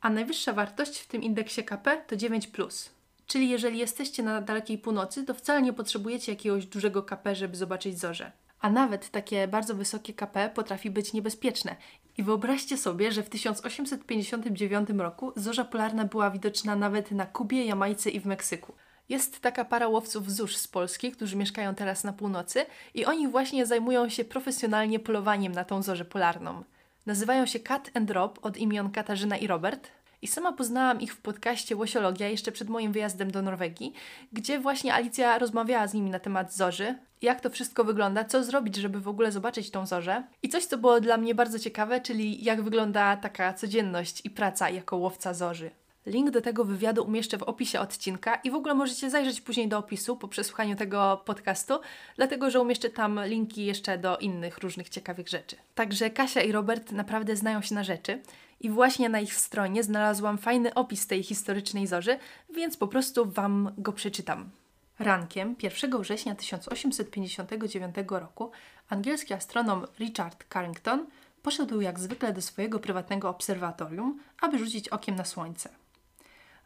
A 0.00 0.10
najwyższa 0.10 0.52
wartość 0.52 0.98
w 0.98 1.06
tym 1.06 1.22
indeksie 1.22 1.64
KP 1.64 2.02
to 2.06 2.16
9+. 2.16 2.93
Czyli 3.26 3.48
jeżeli 3.48 3.78
jesteście 3.78 4.22
na 4.22 4.40
dalekiej 4.40 4.78
północy, 4.78 5.24
to 5.24 5.34
wcale 5.34 5.62
nie 5.62 5.72
potrzebujecie 5.72 6.32
jakiegoś 6.32 6.66
dużego 6.66 7.02
KP, 7.02 7.34
żeby 7.34 7.56
zobaczyć 7.56 7.98
zorze. 8.00 8.32
A 8.60 8.70
nawet 8.70 9.10
takie 9.10 9.48
bardzo 9.48 9.74
wysokie 9.74 10.14
KP 10.14 10.50
potrafi 10.54 10.90
być 10.90 11.12
niebezpieczne. 11.12 11.76
I 12.18 12.22
wyobraźcie 12.22 12.76
sobie, 12.76 13.12
że 13.12 13.22
w 13.22 13.30
1859 13.30 14.88
roku 14.98 15.32
zorza 15.36 15.64
polarna 15.64 16.04
była 16.04 16.30
widoczna 16.30 16.76
nawet 16.76 17.10
na 17.10 17.26
Kubie, 17.26 17.64
Jamajce 17.64 18.10
i 18.10 18.20
w 18.20 18.26
Meksyku. 18.26 18.74
Jest 19.08 19.40
taka 19.40 19.64
para 19.64 19.88
łowców 19.88 20.32
zórz 20.32 20.56
z 20.56 20.68
Polski, 20.68 21.12
którzy 21.12 21.36
mieszkają 21.36 21.74
teraz 21.74 22.04
na 22.04 22.12
północy 22.12 22.66
i 22.94 23.04
oni 23.04 23.28
właśnie 23.28 23.66
zajmują 23.66 24.08
się 24.08 24.24
profesjonalnie 24.24 25.00
polowaniem 25.00 25.52
na 25.52 25.64
tą 25.64 25.82
zorzę 25.82 26.04
polarną. 26.04 26.64
Nazywają 27.06 27.46
się 27.46 27.60
Cat 27.60 27.90
and 27.94 28.08
Drop 28.08 28.38
od 28.42 28.56
imion 28.56 28.90
Katarzyna 28.90 29.36
i 29.36 29.46
Robert. 29.46 29.90
I 30.24 30.26
sama 30.26 30.52
poznałam 30.52 31.00
ich 31.00 31.14
w 31.14 31.20
podcaście 31.20 31.76
Łosiologia 31.76 32.28
jeszcze 32.28 32.52
przed 32.52 32.68
moim 32.68 32.92
wyjazdem 32.92 33.30
do 33.30 33.42
Norwegii, 33.42 33.92
gdzie 34.32 34.60
właśnie 34.60 34.94
Alicja 34.94 35.38
rozmawiała 35.38 35.86
z 35.86 35.94
nimi 35.94 36.10
na 36.10 36.18
temat 36.18 36.54
zorzy, 36.54 36.98
jak 37.22 37.40
to 37.40 37.50
wszystko 37.50 37.84
wygląda, 37.84 38.24
co 38.24 38.44
zrobić, 38.44 38.76
żeby 38.76 39.00
w 39.00 39.08
ogóle 39.08 39.32
zobaczyć 39.32 39.70
tą 39.70 39.86
zorzę. 39.86 40.22
I 40.42 40.48
coś, 40.48 40.64
co 40.64 40.78
było 40.78 41.00
dla 41.00 41.16
mnie 41.16 41.34
bardzo 41.34 41.58
ciekawe, 41.58 42.00
czyli 42.00 42.44
jak 42.44 42.62
wygląda 42.62 43.16
taka 43.16 43.52
codzienność 43.52 44.20
i 44.24 44.30
praca 44.30 44.70
jako 44.70 44.96
łowca 44.96 45.34
zorzy. 45.34 45.70
Link 46.06 46.30
do 46.30 46.40
tego 46.40 46.64
wywiadu 46.64 47.04
umieszczę 47.04 47.38
w 47.38 47.42
opisie 47.42 47.80
odcinka 47.80 48.34
i 48.34 48.50
w 48.50 48.54
ogóle 48.54 48.74
możecie 48.74 49.10
zajrzeć 49.10 49.40
później 49.40 49.68
do 49.68 49.78
opisu 49.78 50.16
po 50.16 50.28
przesłuchaniu 50.28 50.76
tego 50.76 51.22
podcastu, 51.24 51.74
dlatego 52.16 52.50
że 52.50 52.60
umieszczę 52.60 52.90
tam 52.90 53.20
linki 53.24 53.64
jeszcze 53.64 53.98
do 53.98 54.18
innych 54.18 54.58
różnych 54.58 54.88
ciekawych 54.88 55.28
rzeczy. 55.28 55.56
Także 55.74 56.10
Kasia 56.10 56.40
i 56.40 56.52
Robert 56.52 56.92
naprawdę 56.92 57.36
znają 57.36 57.62
się 57.62 57.74
na 57.74 57.84
rzeczy 57.84 58.22
i 58.60 58.70
właśnie 58.70 59.08
na 59.08 59.20
ich 59.20 59.34
stronie 59.34 59.82
znalazłam 59.82 60.38
fajny 60.38 60.74
opis 60.74 61.06
tej 61.06 61.22
historycznej 61.22 61.86
zorzy, 61.86 62.18
więc 62.54 62.76
po 62.76 62.88
prostu 62.88 63.30
Wam 63.30 63.72
go 63.78 63.92
przeczytam. 63.92 64.50
Rankiem 64.98 65.56
1 65.62 66.02
września 66.02 66.34
1859 66.34 67.94
roku 68.08 68.50
angielski 68.88 69.34
astronom 69.34 69.86
Richard 69.98 70.44
Carrington 70.52 71.06
poszedł 71.42 71.80
jak 71.80 72.00
zwykle 72.00 72.32
do 72.32 72.42
swojego 72.42 72.78
prywatnego 72.78 73.28
obserwatorium, 73.28 74.20
aby 74.40 74.58
rzucić 74.58 74.88
okiem 74.88 75.14
na 75.14 75.24
Słońce. 75.24 75.83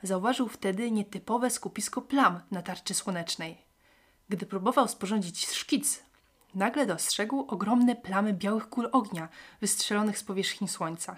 Zauważył 0.03 0.49
wtedy 0.49 0.91
nietypowe 0.91 1.51
skupisko 1.51 2.03
plam 2.03 2.41
na 2.51 2.63
tarczy 2.63 2.95
słonecznej. 2.95 3.59
Gdy 4.29 4.47
próbował 4.47 4.89
sporządzić 4.89 5.47
szkic, 5.47 6.03
nagle 6.55 6.87
dostrzegł 6.87 7.41
ogromne 7.49 7.97
plamy 7.97 8.33
białych 8.33 8.69
kul 8.69 8.89
ognia 8.93 9.29
wystrzelonych 9.61 10.19
z 10.19 10.25
powierzchni 10.25 10.69
Słońca. 10.69 11.17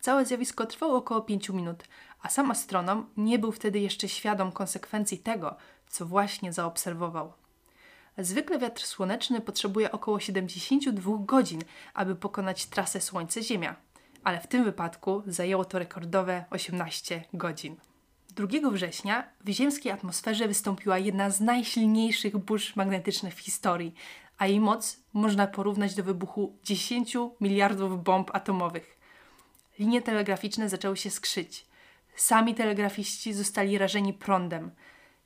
Całe 0.00 0.26
zjawisko 0.26 0.66
trwało 0.66 0.96
około 0.96 1.20
5 1.20 1.48
minut, 1.48 1.84
a 2.22 2.28
sam 2.28 2.50
astronom 2.50 3.10
nie 3.16 3.38
był 3.38 3.52
wtedy 3.52 3.78
jeszcze 3.80 4.08
świadom 4.08 4.52
konsekwencji 4.52 5.18
tego, 5.18 5.56
co 5.88 6.06
właśnie 6.06 6.52
zaobserwował. 6.52 7.32
Zwykle 8.18 8.58
wiatr 8.58 8.82
słoneczny 8.82 9.40
potrzebuje 9.40 9.92
około 9.92 10.20
72 10.20 11.12
godzin, 11.18 11.60
aby 11.94 12.14
pokonać 12.14 12.66
trasę 12.66 13.00
Słońce-Ziemia, 13.00 13.74
ale 14.24 14.40
w 14.40 14.46
tym 14.46 14.64
wypadku 14.64 15.22
zajęło 15.26 15.64
to 15.64 15.78
rekordowe 15.78 16.44
18 16.50 17.24
godzin. 17.32 17.76
2 18.34 18.70
września 18.70 19.24
w 19.44 19.48
ziemskiej 19.48 19.92
atmosferze 19.92 20.48
wystąpiła 20.48 20.98
jedna 20.98 21.30
z 21.30 21.40
najsilniejszych 21.40 22.36
burz 22.36 22.76
magnetycznych 22.76 23.34
w 23.34 23.38
historii, 23.38 23.94
a 24.38 24.46
jej 24.46 24.60
moc 24.60 25.00
można 25.12 25.46
porównać 25.46 25.94
do 25.94 26.04
wybuchu 26.04 26.56
10 26.64 27.16
miliardów 27.40 28.04
bomb 28.04 28.30
atomowych. 28.34 28.96
Linie 29.78 30.02
telegraficzne 30.02 30.68
zaczęły 30.68 30.96
się 30.96 31.10
skrzyć. 31.10 31.66
Sami 32.16 32.54
telegrafiści 32.54 33.32
zostali 33.32 33.78
rażeni 33.78 34.12
prądem. 34.12 34.70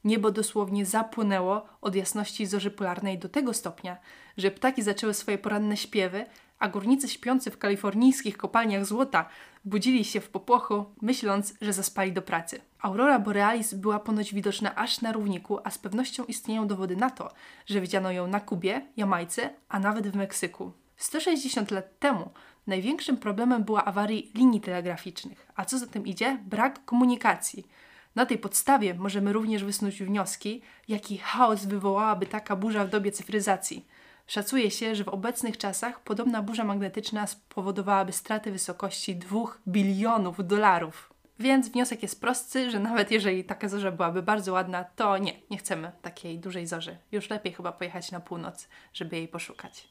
Niebo 0.05 0.31
dosłownie 0.31 0.87
zapłynęło 0.87 1.67
od 1.81 1.95
jasności 1.95 2.47
zorzy 2.47 2.71
polarnej 2.71 3.19
do 3.19 3.29
tego 3.29 3.55
stopnia, 3.55 3.97
że 4.37 4.51
ptaki 4.51 4.83
zaczęły 4.83 5.15
swoje 5.15 5.39
poranne 5.39 5.77
śpiewy, 5.77 6.27
a 6.59 6.69
górnicy 6.69 7.09
śpiący 7.09 7.51
w 7.51 7.59
kalifornijskich 7.59 8.37
kopalniach 8.37 8.87
złota 8.87 9.29
budzili 9.65 10.05
się 10.05 10.21
w 10.21 10.29
popłochu, 10.29 10.85
myśląc, 11.03 11.55
że 11.61 11.73
zaspali 11.73 12.13
do 12.13 12.23
pracy. 12.23 12.61
Aurora 12.83 13.19
Borealis 13.19 13.75
była 13.75 13.99
ponoć 13.99 14.35
widoczna 14.35 14.75
aż 14.75 15.01
na 15.01 15.13
równiku, 15.13 15.59
a 15.65 15.71
z 15.71 15.79
pewnością 15.79 16.25
istnieją 16.25 16.67
dowody 16.67 16.97
na 16.97 17.11
to, 17.11 17.33
że 17.67 17.81
widziano 17.81 18.13
ją 18.13 18.27
na 18.27 18.41
Kubie, 18.41 18.87
Jamajce, 18.97 19.51
a 19.69 19.79
nawet 19.79 20.09
w 20.09 20.17
Meksyku. 20.17 20.73
160 20.97 21.71
lat 21.71 21.99
temu 21.99 22.31
największym 22.67 23.17
problemem 23.17 23.65
była 23.65 23.85
awarii 23.85 24.33
linii 24.35 24.61
telegraficznych, 24.61 25.47
a 25.57 25.65
co 25.65 25.79
za 25.79 25.87
tym 25.87 26.07
idzie, 26.07 26.39
brak 26.45 26.85
komunikacji. 26.85 27.67
Na 28.15 28.27
tej 28.27 28.39
podstawie 28.39 28.95
możemy 28.95 29.33
również 29.33 29.65
wysnuć 29.65 30.03
wnioski, 30.03 30.63
jaki 30.89 31.19
chaos 31.19 31.65
wywołałaby 31.65 32.27
taka 32.27 32.57
burza 32.57 32.85
w 32.85 32.91
dobie 32.91 33.13
cyfryzacji. 33.13 33.87
Szacuje 34.27 34.71
się, 34.71 34.95
że 34.95 35.05
w 35.05 35.09
obecnych 35.09 35.59
czasach 35.59 36.01
podobna 36.01 36.43
burza 36.43 36.65
magnetyczna 36.65 37.27
spowodowałaby 37.27 38.13
straty 38.13 38.53
wysokości 38.53 39.17
2 39.17 39.39
bilionów 39.69 40.47
dolarów. 40.47 41.18
Więc 41.41 41.69
wniosek 41.69 42.03
jest 42.03 42.21
prosty, 42.21 42.71
że 42.71 42.81
nawet 42.81 43.11
jeżeli 43.11 43.45
taka 43.45 43.69
zorza 43.69 43.93
byłaby 43.93 44.23
bardzo 44.23 44.53
ładna, 44.53 44.85
to 44.85 45.19
nie, 45.19 45.33
nie 45.51 45.59
chcemy 45.59 45.93
takiej 46.03 46.39
dużej 46.39 46.67
zorzy. 46.67 46.97
Już 47.13 47.31
lepiej 47.31 47.53
chyba 47.53 47.73
pojechać 47.73 48.13
na 48.13 48.21
północ, 48.21 48.69
żeby 48.95 49.17
jej 49.17 49.29
poszukać. 49.29 49.89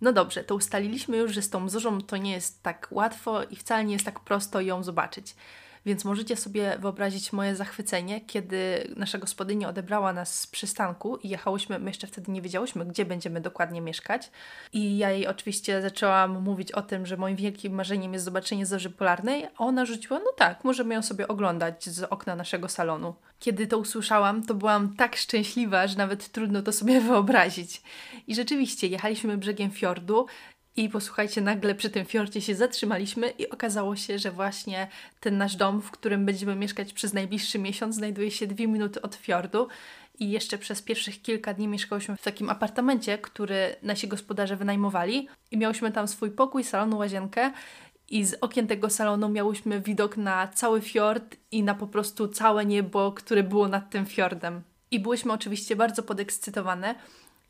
No 0.00 0.12
dobrze, 0.12 0.44
to 0.44 0.54
ustaliliśmy 0.54 1.16
już, 1.16 1.32
że 1.32 1.42
z 1.42 1.50
tą 1.50 1.68
zorzą 1.68 2.00
to 2.00 2.16
nie 2.16 2.32
jest 2.32 2.62
tak 2.62 2.88
łatwo 2.90 3.42
i 3.42 3.56
wcale 3.56 3.84
nie 3.84 3.92
jest 3.92 4.04
tak 4.04 4.20
prosto 4.20 4.60
ją 4.60 4.82
zobaczyć. 4.82 5.36
Więc 5.86 6.04
możecie 6.04 6.36
sobie 6.36 6.76
wyobrazić 6.78 7.32
moje 7.32 7.56
zachwycenie, 7.56 8.20
kiedy 8.20 8.88
nasza 8.96 9.18
gospodyni 9.18 9.66
odebrała 9.66 10.12
nas 10.12 10.40
z 10.40 10.46
przystanku 10.46 11.16
i 11.16 11.28
jechałyśmy, 11.28 11.78
my 11.78 11.90
jeszcze 11.90 12.06
wtedy 12.06 12.32
nie 12.32 12.42
wiedziałyśmy, 12.42 12.86
gdzie 12.86 13.04
będziemy 13.04 13.40
dokładnie 13.40 13.80
mieszkać. 13.80 14.30
I 14.72 14.98
ja 14.98 15.10
jej 15.10 15.26
oczywiście 15.26 15.82
zaczęłam 15.82 16.42
mówić 16.42 16.72
o 16.72 16.82
tym, 16.82 17.06
że 17.06 17.16
moim 17.16 17.36
wielkim 17.36 17.74
marzeniem 17.74 18.12
jest 18.12 18.24
zobaczenie 18.24 18.66
zorzy 18.66 18.90
polarnej, 18.90 19.44
a 19.44 19.64
ona 19.64 19.84
rzuciła, 19.84 20.18
no 20.18 20.32
tak, 20.36 20.64
możemy 20.64 20.94
ją 20.94 21.02
sobie 21.02 21.28
oglądać 21.28 21.84
z 21.84 22.02
okna 22.02 22.36
naszego 22.36 22.68
salonu. 22.68 23.14
Kiedy 23.38 23.66
to 23.66 23.78
usłyszałam, 23.78 24.42
to 24.42 24.54
byłam 24.54 24.96
tak 24.96 25.16
szczęśliwa, 25.16 25.86
że 25.86 25.98
nawet 25.98 26.28
trudno 26.28 26.62
to 26.62 26.72
sobie 26.72 27.00
wyobrazić. 27.10 27.82
I 28.26 28.34
rzeczywiście, 28.34 28.86
jechaliśmy 28.86 29.38
brzegiem 29.38 29.70
fiordu, 29.70 30.26
i 30.76 30.88
posłuchajcie, 30.88 31.40
nagle 31.40 31.74
przy 31.74 31.90
tym 31.90 32.06
fiordzie 32.06 32.40
się 32.40 32.54
zatrzymaliśmy 32.54 33.30
i 33.30 33.50
okazało 33.50 33.96
się, 33.96 34.18
że 34.18 34.30
właśnie 34.30 34.88
ten 35.20 35.38
nasz 35.38 35.56
dom, 35.56 35.82
w 35.82 35.90
którym 35.90 36.26
będziemy 36.26 36.56
mieszkać 36.56 36.92
przez 36.92 37.12
najbliższy 37.12 37.58
miesiąc, 37.58 37.94
znajduje 37.94 38.30
się 38.30 38.46
dwie 38.46 38.66
minuty 38.66 39.02
od 39.02 39.14
fiordu. 39.14 39.68
I 40.18 40.30
jeszcze 40.30 40.58
przez 40.58 40.82
pierwszych 40.82 41.22
kilka 41.22 41.54
dni 41.54 41.68
mieszkałyśmy 41.68 42.16
w 42.16 42.22
takim 42.22 42.50
apartamencie, 42.50 43.18
który 43.18 43.76
nasi 43.82 44.08
gospodarze 44.08 44.56
wynajmowali. 44.56 45.28
I 45.50 45.58
miałyśmy 45.58 45.92
tam 45.92 46.08
swój 46.08 46.30
pokój, 46.30 46.64
salon, 46.64 46.94
łazienkę. 46.94 47.52
I 48.10 48.24
z 48.24 48.34
okien 48.40 48.66
tego 48.66 48.90
salonu 48.90 49.28
miałyśmy 49.28 49.80
widok 49.80 50.16
na 50.16 50.48
cały 50.48 50.80
fiord 50.80 51.36
i 51.50 51.62
na 51.62 51.74
po 51.74 51.86
prostu 51.86 52.28
całe 52.28 52.66
niebo, 52.66 53.12
które 53.12 53.42
było 53.42 53.68
nad 53.68 53.90
tym 53.90 54.06
fiordem. 54.06 54.62
I 54.90 55.00
byłyśmy 55.00 55.32
oczywiście 55.32 55.76
bardzo 55.76 56.02
podekscytowane, 56.02 56.94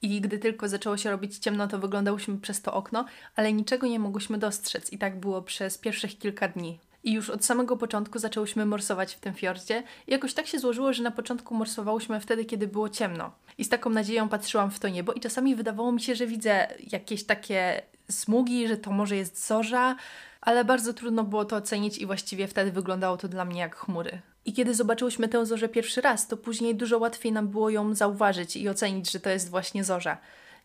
i 0.04 0.20
gdy 0.20 0.38
tylko 0.38 0.68
zaczęło 0.68 0.96
się 0.96 1.10
robić 1.10 1.38
ciemno, 1.38 1.68
to 1.68 1.78
wyglądałyśmy 1.78 2.38
przez 2.38 2.62
to 2.62 2.74
okno, 2.74 3.04
ale 3.36 3.52
niczego 3.52 3.86
nie 3.86 3.98
mogłyśmy 3.98 4.38
dostrzec 4.38 4.92
i 4.92 4.98
tak 4.98 5.20
było 5.20 5.42
przez 5.42 5.78
pierwszych 5.78 6.18
kilka 6.18 6.48
dni. 6.48 6.78
I 7.04 7.12
już 7.12 7.30
od 7.30 7.44
samego 7.44 7.76
początku 7.76 8.18
zaczęłyśmy 8.18 8.66
morsować 8.66 9.14
w 9.14 9.20
tym 9.20 9.34
fiordzie. 9.34 9.82
I 10.06 10.12
jakoś 10.12 10.34
tak 10.34 10.46
się 10.46 10.58
złożyło, 10.58 10.92
że 10.92 11.02
na 11.02 11.10
początku 11.10 11.54
morsowałyśmy 11.54 12.20
wtedy, 12.20 12.44
kiedy 12.44 12.66
było 12.66 12.88
ciemno. 12.88 13.30
I 13.58 13.64
z 13.64 13.68
taką 13.68 13.90
nadzieją 13.90 14.28
patrzyłam 14.28 14.70
w 14.70 14.78
to 14.78 14.88
niebo 14.88 15.12
i 15.12 15.20
czasami 15.20 15.56
wydawało 15.56 15.92
mi 15.92 16.00
się, 16.00 16.14
że 16.14 16.26
widzę 16.26 16.68
jakieś 16.92 17.24
takie 17.24 17.82
smugi, 18.10 18.68
że 18.68 18.76
to 18.76 18.92
może 18.92 19.16
jest 19.16 19.46
zorza, 19.46 19.96
ale 20.40 20.64
bardzo 20.64 20.94
trudno 20.94 21.24
było 21.24 21.44
to 21.44 21.56
ocenić 21.56 21.98
i 21.98 22.06
właściwie 22.06 22.48
wtedy 22.48 22.72
wyglądało 22.72 23.16
to 23.16 23.28
dla 23.28 23.44
mnie 23.44 23.60
jak 23.60 23.76
chmury. 23.76 24.20
I 24.44 24.52
kiedy 24.52 24.74
zobaczyłyśmy 24.74 25.28
tę 25.28 25.46
zorzę 25.46 25.68
pierwszy 25.68 26.00
raz, 26.00 26.28
to 26.28 26.36
później 26.36 26.74
dużo 26.74 26.98
łatwiej 26.98 27.32
nam 27.32 27.48
było 27.48 27.70
ją 27.70 27.94
zauważyć 27.94 28.56
i 28.56 28.68
ocenić, 28.68 29.10
że 29.10 29.20
to 29.20 29.30
jest 29.30 29.50
właśnie 29.50 29.84
zorza. 29.84 30.18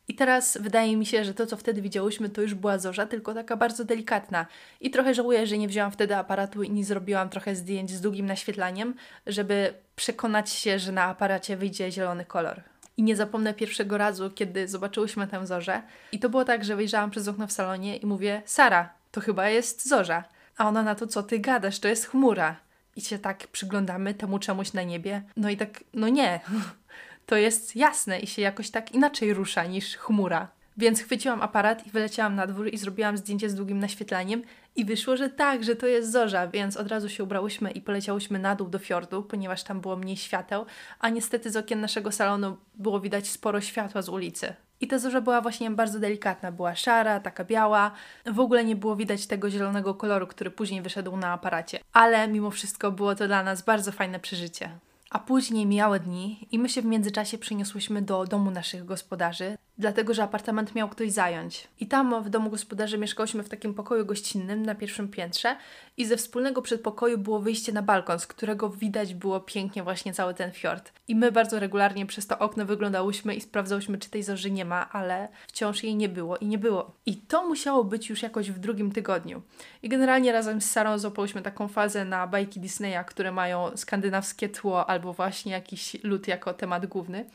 I 0.07 0.15
teraz 0.15 0.57
wydaje 0.61 0.97
mi 0.97 1.05
się, 1.05 1.25
że 1.25 1.33
to, 1.33 1.45
co 1.45 1.57
wtedy 1.57 1.81
widziałyśmy, 1.81 2.29
to 2.29 2.41
już 2.41 2.53
była 2.53 2.77
zorza, 2.77 3.05
tylko 3.05 3.33
taka 3.33 3.57
bardzo 3.57 3.85
delikatna. 3.85 4.45
I 4.81 4.91
trochę 4.91 5.13
żałuję, 5.13 5.47
że 5.47 5.57
nie 5.57 5.67
wzięłam 5.67 5.91
wtedy 5.91 6.15
aparatu 6.15 6.63
i 6.63 6.69
nie 6.69 6.85
zrobiłam 6.85 7.29
trochę 7.29 7.55
zdjęć 7.55 7.91
z 7.91 8.01
długim 8.01 8.25
naświetlaniem, 8.25 8.95
żeby 9.27 9.73
przekonać 9.95 10.49
się, 10.49 10.79
że 10.79 10.91
na 10.91 11.03
aparacie 11.03 11.57
wyjdzie 11.57 11.91
zielony 11.91 12.25
kolor. 12.25 12.61
I 12.97 13.03
nie 13.03 13.15
zapomnę 13.15 13.53
pierwszego 13.53 13.97
razu, 13.97 14.29
kiedy 14.29 14.67
zobaczyłyśmy 14.67 15.27
tę 15.27 15.47
zorzę. 15.47 15.81
I 16.11 16.19
to 16.19 16.29
było 16.29 16.45
tak, 16.45 16.63
że 16.65 16.75
wyjrzałam 16.75 17.11
przez 17.11 17.27
okno 17.27 17.47
w 17.47 17.51
salonie 17.51 17.97
i 17.97 18.05
mówię: 18.05 18.41
Sara, 18.45 18.89
to 19.11 19.21
chyba 19.21 19.49
jest 19.49 19.87
zorza. 19.87 20.23
A 20.57 20.67
ona 20.67 20.83
na 20.83 20.95
to, 20.95 21.07
co 21.07 21.23
ty 21.23 21.39
gadasz, 21.39 21.79
to 21.79 21.87
jest 21.87 22.05
chmura 22.05 22.55
i 22.99 23.01
się 23.01 23.19
tak 23.19 23.47
przyglądamy 23.47 24.13
temu 24.13 24.39
czemuś 24.39 24.73
na 24.73 24.83
niebie. 24.83 25.21
No 25.37 25.49
i 25.49 25.57
tak, 25.57 25.83
no 25.93 26.09
nie, 26.09 26.39
to 27.29 27.35
jest 27.35 27.75
jasne 27.75 28.19
i 28.19 28.27
się 28.27 28.41
jakoś 28.41 28.69
tak 28.69 28.91
inaczej 28.91 29.33
rusza 29.33 29.65
niż 29.65 29.97
chmura. 29.97 30.47
Więc 30.77 31.01
chwyciłam 31.01 31.41
aparat 31.41 31.87
i 31.87 31.89
wyleciałam 31.89 32.35
na 32.35 32.47
dwór 32.47 32.67
i 32.73 32.77
zrobiłam 32.77 33.17
zdjęcie 33.17 33.49
z 33.49 33.55
długim 33.55 33.79
naświetlaniem 33.79 34.41
i 34.75 34.85
wyszło, 34.85 35.17
że 35.17 35.29
tak, 35.29 35.63
że 35.63 35.75
to 35.75 35.87
jest 35.87 36.11
zorza, 36.11 36.47
więc 36.47 36.77
od 36.77 36.87
razu 36.87 37.09
się 37.09 37.23
ubrałyśmy 37.23 37.71
i 37.71 37.81
poleciałyśmy 37.81 38.39
na 38.39 38.55
dół 38.55 38.69
do 38.69 38.79
fiordu, 38.79 39.23
ponieważ 39.23 39.63
tam 39.63 39.81
było 39.81 39.95
mniej 39.95 40.17
świateł, 40.17 40.65
a 40.99 41.09
niestety 41.09 41.51
z 41.51 41.55
okien 41.55 41.81
naszego 41.81 42.11
salonu 42.11 42.57
było 42.75 42.99
widać 42.99 43.27
sporo 43.27 43.61
światła 43.61 44.01
z 44.01 44.09
ulicy. 44.09 44.53
I 44.81 44.87
ta 44.87 44.99
zorza 44.99 45.21
była 45.21 45.41
właśnie 45.41 45.71
bardzo 45.71 45.99
delikatna, 45.99 46.51
była 46.51 46.75
szara, 46.75 47.19
taka 47.19 47.43
biała. 47.43 47.91
W 48.25 48.39
ogóle 48.39 48.65
nie 48.65 48.75
było 48.75 48.95
widać 48.95 49.27
tego 49.27 49.49
zielonego 49.49 49.93
koloru, 49.93 50.27
który 50.27 50.51
później 50.51 50.81
wyszedł 50.81 51.17
na 51.17 51.33
aparacie. 51.33 51.79
Ale 51.93 52.27
mimo 52.27 52.51
wszystko 52.51 52.91
było 52.91 53.15
to 53.15 53.27
dla 53.27 53.43
nas 53.43 53.61
bardzo 53.61 53.91
fajne 53.91 54.19
przeżycie. 54.19 54.69
A 55.09 55.19
później 55.19 55.65
mijały 55.65 55.99
dni 55.99 56.47
i 56.51 56.59
my 56.59 56.69
się 56.69 56.81
w 56.81 56.85
międzyczasie 56.85 57.37
przeniosłyśmy 57.37 58.01
do 58.01 58.25
domu 58.25 58.51
naszych 58.51 58.85
gospodarzy, 58.85 59.57
dlatego 59.79 60.13
że 60.13 60.23
apartament 60.23 60.75
miał 60.75 60.89
ktoś 60.89 61.11
zająć. 61.11 61.67
I 61.79 61.87
tam 61.87 62.23
w 62.23 62.29
domu 62.29 62.49
gospodarzy 62.49 62.97
mieszkałyśmy 62.97 63.43
w 63.43 63.49
takim 63.49 63.73
pokoju 63.73 64.05
gościnnym 64.05 64.65
na 64.65 64.75
pierwszym 64.75 65.07
piętrze 65.07 65.55
i 65.97 66.05
ze 66.05 66.17
wspólnego 66.17 66.61
przedpokoju 66.61 67.17
było 67.17 67.39
wyjście 67.39 67.71
na 67.71 67.81
balkon, 67.81 68.19
z 68.19 68.27
którego 68.27 68.69
widać 68.69 69.13
było 69.13 69.39
pięknie 69.39 69.83
właśnie 69.83 70.13
cały 70.13 70.33
ten 70.33 70.51
fiord. 70.51 70.91
I 71.07 71.15
my 71.15 71.31
bardzo 71.31 71.59
regularnie 71.59 72.05
przez 72.05 72.27
to 72.27 72.39
okno 72.39 72.65
wyglądałyśmy 72.65 73.35
i 73.35 73.41
sprawdzałyśmy, 73.41 73.97
czy 73.97 74.09
tej 74.09 74.23
zorzy 74.23 74.51
nie 74.51 74.65
ma, 74.65 74.89
ale 74.91 75.27
wciąż 75.47 75.83
jej 75.83 75.95
nie 75.95 76.09
było 76.09 76.37
i 76.37 76.45
nie 76.45 76.57
było. 76.57 76.91
I 77.05 77.17
to 77.17 77.47
musiało 77.47 77.83
być 77.83 78.09
już 78.09 78.21
jakoś 78.21 78.51
w 78.51 78.59
drugim 78.59 78.91
tygodniu. 78.91 79.41
I 79.83 79.89
generalnie 79.89 80.31
razem 80.31 80.61
z 80.61 80.71
Sarą 80.71 80.99
złapałyśmy 80.99 81.41
taką 81.41 81.67
fazę 81.67 82.05
na 82.05 82.27
bajki 82.27 82.59
Disneya, 82.59 83.05
które 83.07 83.31
mają 83.31 83.77
skandynawskie 83.77 84.49
tło 84.49 84.89
albo 84.89 85.13
właśnie 85.13 85.51
jakiś 85.51 86.03
lód 86.03 86.27
jako 86.27 86.53
temat 86.53 86.85
główny 86.85 87.25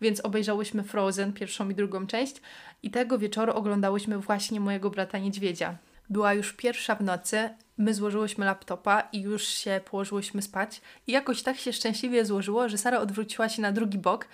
więc 0.00 0.20
obejrzałyśmy 0.20 0.82
Frozen, 0.82 1.32
pierwszą 1.32 1.70
i 1.70 1.74
drugą 1.74 2.06
część 2.06 2.36
i 2.82 2.90
tego 2.90 3.18
wieczoru 3.18 3.52
oglądałyśmy 3.52 4.18
właśnie 4.18 4.60
mojego 4.60 4.90
brata 4.90 5.18
niedźwiedzia. 5.18 5.76
Była 6.10 6.34
już 6.34 6.52
pierwsza 6.52 6.94
w 6.94 7.00
nocy, 7.00 7.50
my 7.78 7.94
złożyłyśmy 7.94 8.44
laptopa 8.44 9.08
i 9.12 9.20
już 9.20 9.44
się 9.44 9.80
położyłyśmy 9.90 10.42
spać 10.42 10.80
i 11.06 11.12
jakoś 11.12 11.42
tak 11.42 11.56
się 11.56 11.72
szczęśliwie 11.72 12.24
złożyło, 12.24 12.68
że 12.68 12.78
Sara 12.78 12.98
odwróciła 12.98 13.48
się 13.48 13.62
na 13.62 13.72
drugi 13.72 13.98
bok 13.98 14.28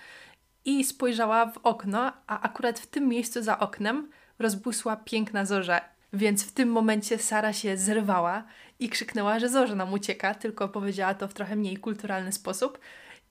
i 0.65 0.83
spojrzała 0.83 1.45
w 1.45 1.57
okno, 1.57 2.13
a 2.27 2.41
akurat 2.41 2.79
w 2.79 2.87
tym 2.87 3.07
miejscu 3.07 3.43
za 3.43 3.59
oknem 3.59 4.09
rozbłysła 4.39 4.95
piękna 4.95 5.45
zorza. 5.45 5.81
Więc 6.13 6.43
w 6.43 6.51
tym 6.51 6.69
momencie 6.69 7.17
Sara 7.17 7.53
się 7.53 7.77
zrywała 7.77 8.43
i 8.79 8.89
krzyknęła, 8.89 9.39
że 9.39 9.49
zorza 9.49 9.75
nam 9.75 9.93
ucieka, 9.93 10.35
tylko 10.35 10.69
powiedziała 10.69 11.13
to 11.13 11.27
w 11.27 11.33
trochę 11.33 11.55
mniej 11.55 11.77
kulturalny 11.77 12.31
sposób 12.31 12.79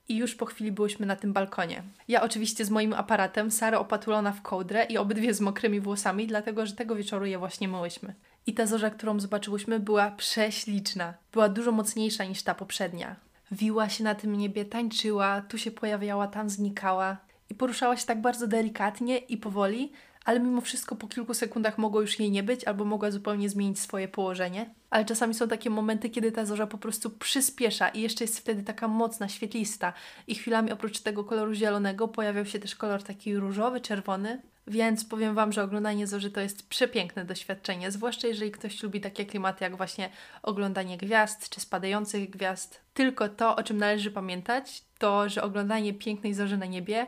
i 0.09 0.17
już 0.17 0.35
po 0.35 0.47
chwili 0.47 0.73
byłyśmy 0.73 1.07
na 1.07 1.17
tym 1.17 1.33
balkonie. 1.33 1.83
Ja 2.09 2.23
oczywiście 2.23 2.65
z 2.65 2.71
moim 2.71 2.93
aparatem, 2.93 3.51
Sara 3.51 3.79
opatulona 3.79 4.33
w 4.33 4.43
kołdrę 4.43 4.85
i 4.85 4.99
obydwie 4.99 5.35
z 5.35 5.41
mokrymi 5.41 5.81
włosami, 5.81 6.27
dlatego 6.27 6.67
że 6.67 6.73
tego 6.73 6.97
wieczoru 6.97 7.27
je 7.27 7.39
właśnie 7.39 7.69
myłyśmy. 7.69 8.15
I 8.47 8.55
ta 8.55 8.67
zorza, 8.67 8.91
którą 8.91 9.21
zobaczyłyśmy, 9.21 9.81
była 9.81 10.11
prześliczna. 10.11 11.15
Była 11.33 11.49
dużo 11.49 11.73
mocniejsza 11.73 12.25
niż 12.25 12.43
ta 12.43 12.55
poprzednia. 12.55 13.17
Wiła 13.51 13.89
się 13.89 14.05
na 14.05 14.15
tym 14.15 14.37
niebie, 14.37 14.65
tańczyła, 14.65 15.41
tu 15.41 15.59
się 15.59 15.71
pojawiała, 15.71 16.27
tam 16.27 16.51
znikała. 16.51 17.17
I 17.51 17.55
poruszała 17.55 17.97
się 17.97 18.07
tak 18.07 18.21
bardzo 18.21 18.47
delikatnie 18.47 19.19
i 19.19 19.37
powoli, 19.37 19.93
ale 20.25 20.41
mimo 20.41 20.61
wszystko 20.61 20.97
po 20.97 21.09
kilku 21.09 21.35
sekundach 21.35 21.79
mogło 21.79 22.01
już 22.01 22.19
jej 22.19 22.31
nie 22.31 22.43
być, 22.43 22.65
albo 22.65 22.85
mogła 22.85 23.11
zupełnie 23.11 23.49
zmienić 23.49 23.81
swoje 23.81 24.09
położenie. 24.09 24.71
Ale 24.91 25.05
czasami 25.05 25.35
są 25.35 25.49
takie 25.49 25.71
momenty, 25.71 26.11
kiedy 26.11 26.33
ta 26.33 26.45
zorza 26.45 26.67
po 26.67 26.79
prostu 26.79 27.11
przyspiesza 27.11 27.89
i 27.89 28.01
jeszcze 28.01 28.25
jest 28.25 28.39
wtedy 28.39 28.63
taka 28.63 28.89
mocna, 28.89 29.29
świetlista. 29.29 29.93
I 30.27 30.35
chwilami 30.35 30.73
oprócz 30.73 31.01
tego 31.01 31.25
koloru 31.25 31.55
zielonego 31.55 32.09
pojawiał 32.09 32.47
się 32.47 32.59
też 32.59 32.77
kolor 32.77 33.03
taki 33.03 33.37
różowy, 33.37 33.81
czerwony. 33.81 34.43
Więc 34.67 35.05
powiem 35.05 35.35
Wam, 35.35 35.53
że 35.53 35.63
oglądanie 35.63 36.07
zorzy 36.07 36.31
to 36.31 36.41
jest 36.41 36.69
przepiękne 36.69 37.25
doświadczenie, 37.25 37.91
zwłaszcza 37.91 38.29
jeżeli 38.29 38.51
ktoś 38.51 38.83
lubi 38.83 39.01
takie 39.01 39.27
klimaty 39.27 39.65
jak 39.65 39.77
właśnie 39.77 40.11
oglądanie 40.43 40.99
gwiazd 40.99 41.49
czy 41.49 41.61
spadających 41.61 42.31
gwiazd. 42.31 42.81
Tylko 42.95 43.29
to, 43.29 43.57
o 43.57 43.63
czym 43.63 43.79
należy 43.79 44.11
pamiętać, 44.11 44.83
to, 44.99 45.29
że 45.29 45.43
oglądanie 45.43 45.95
pięknej 45.95 46.35
zorzy 46.35 46.57
na 46.57 46.67
niebie 46.67 47.07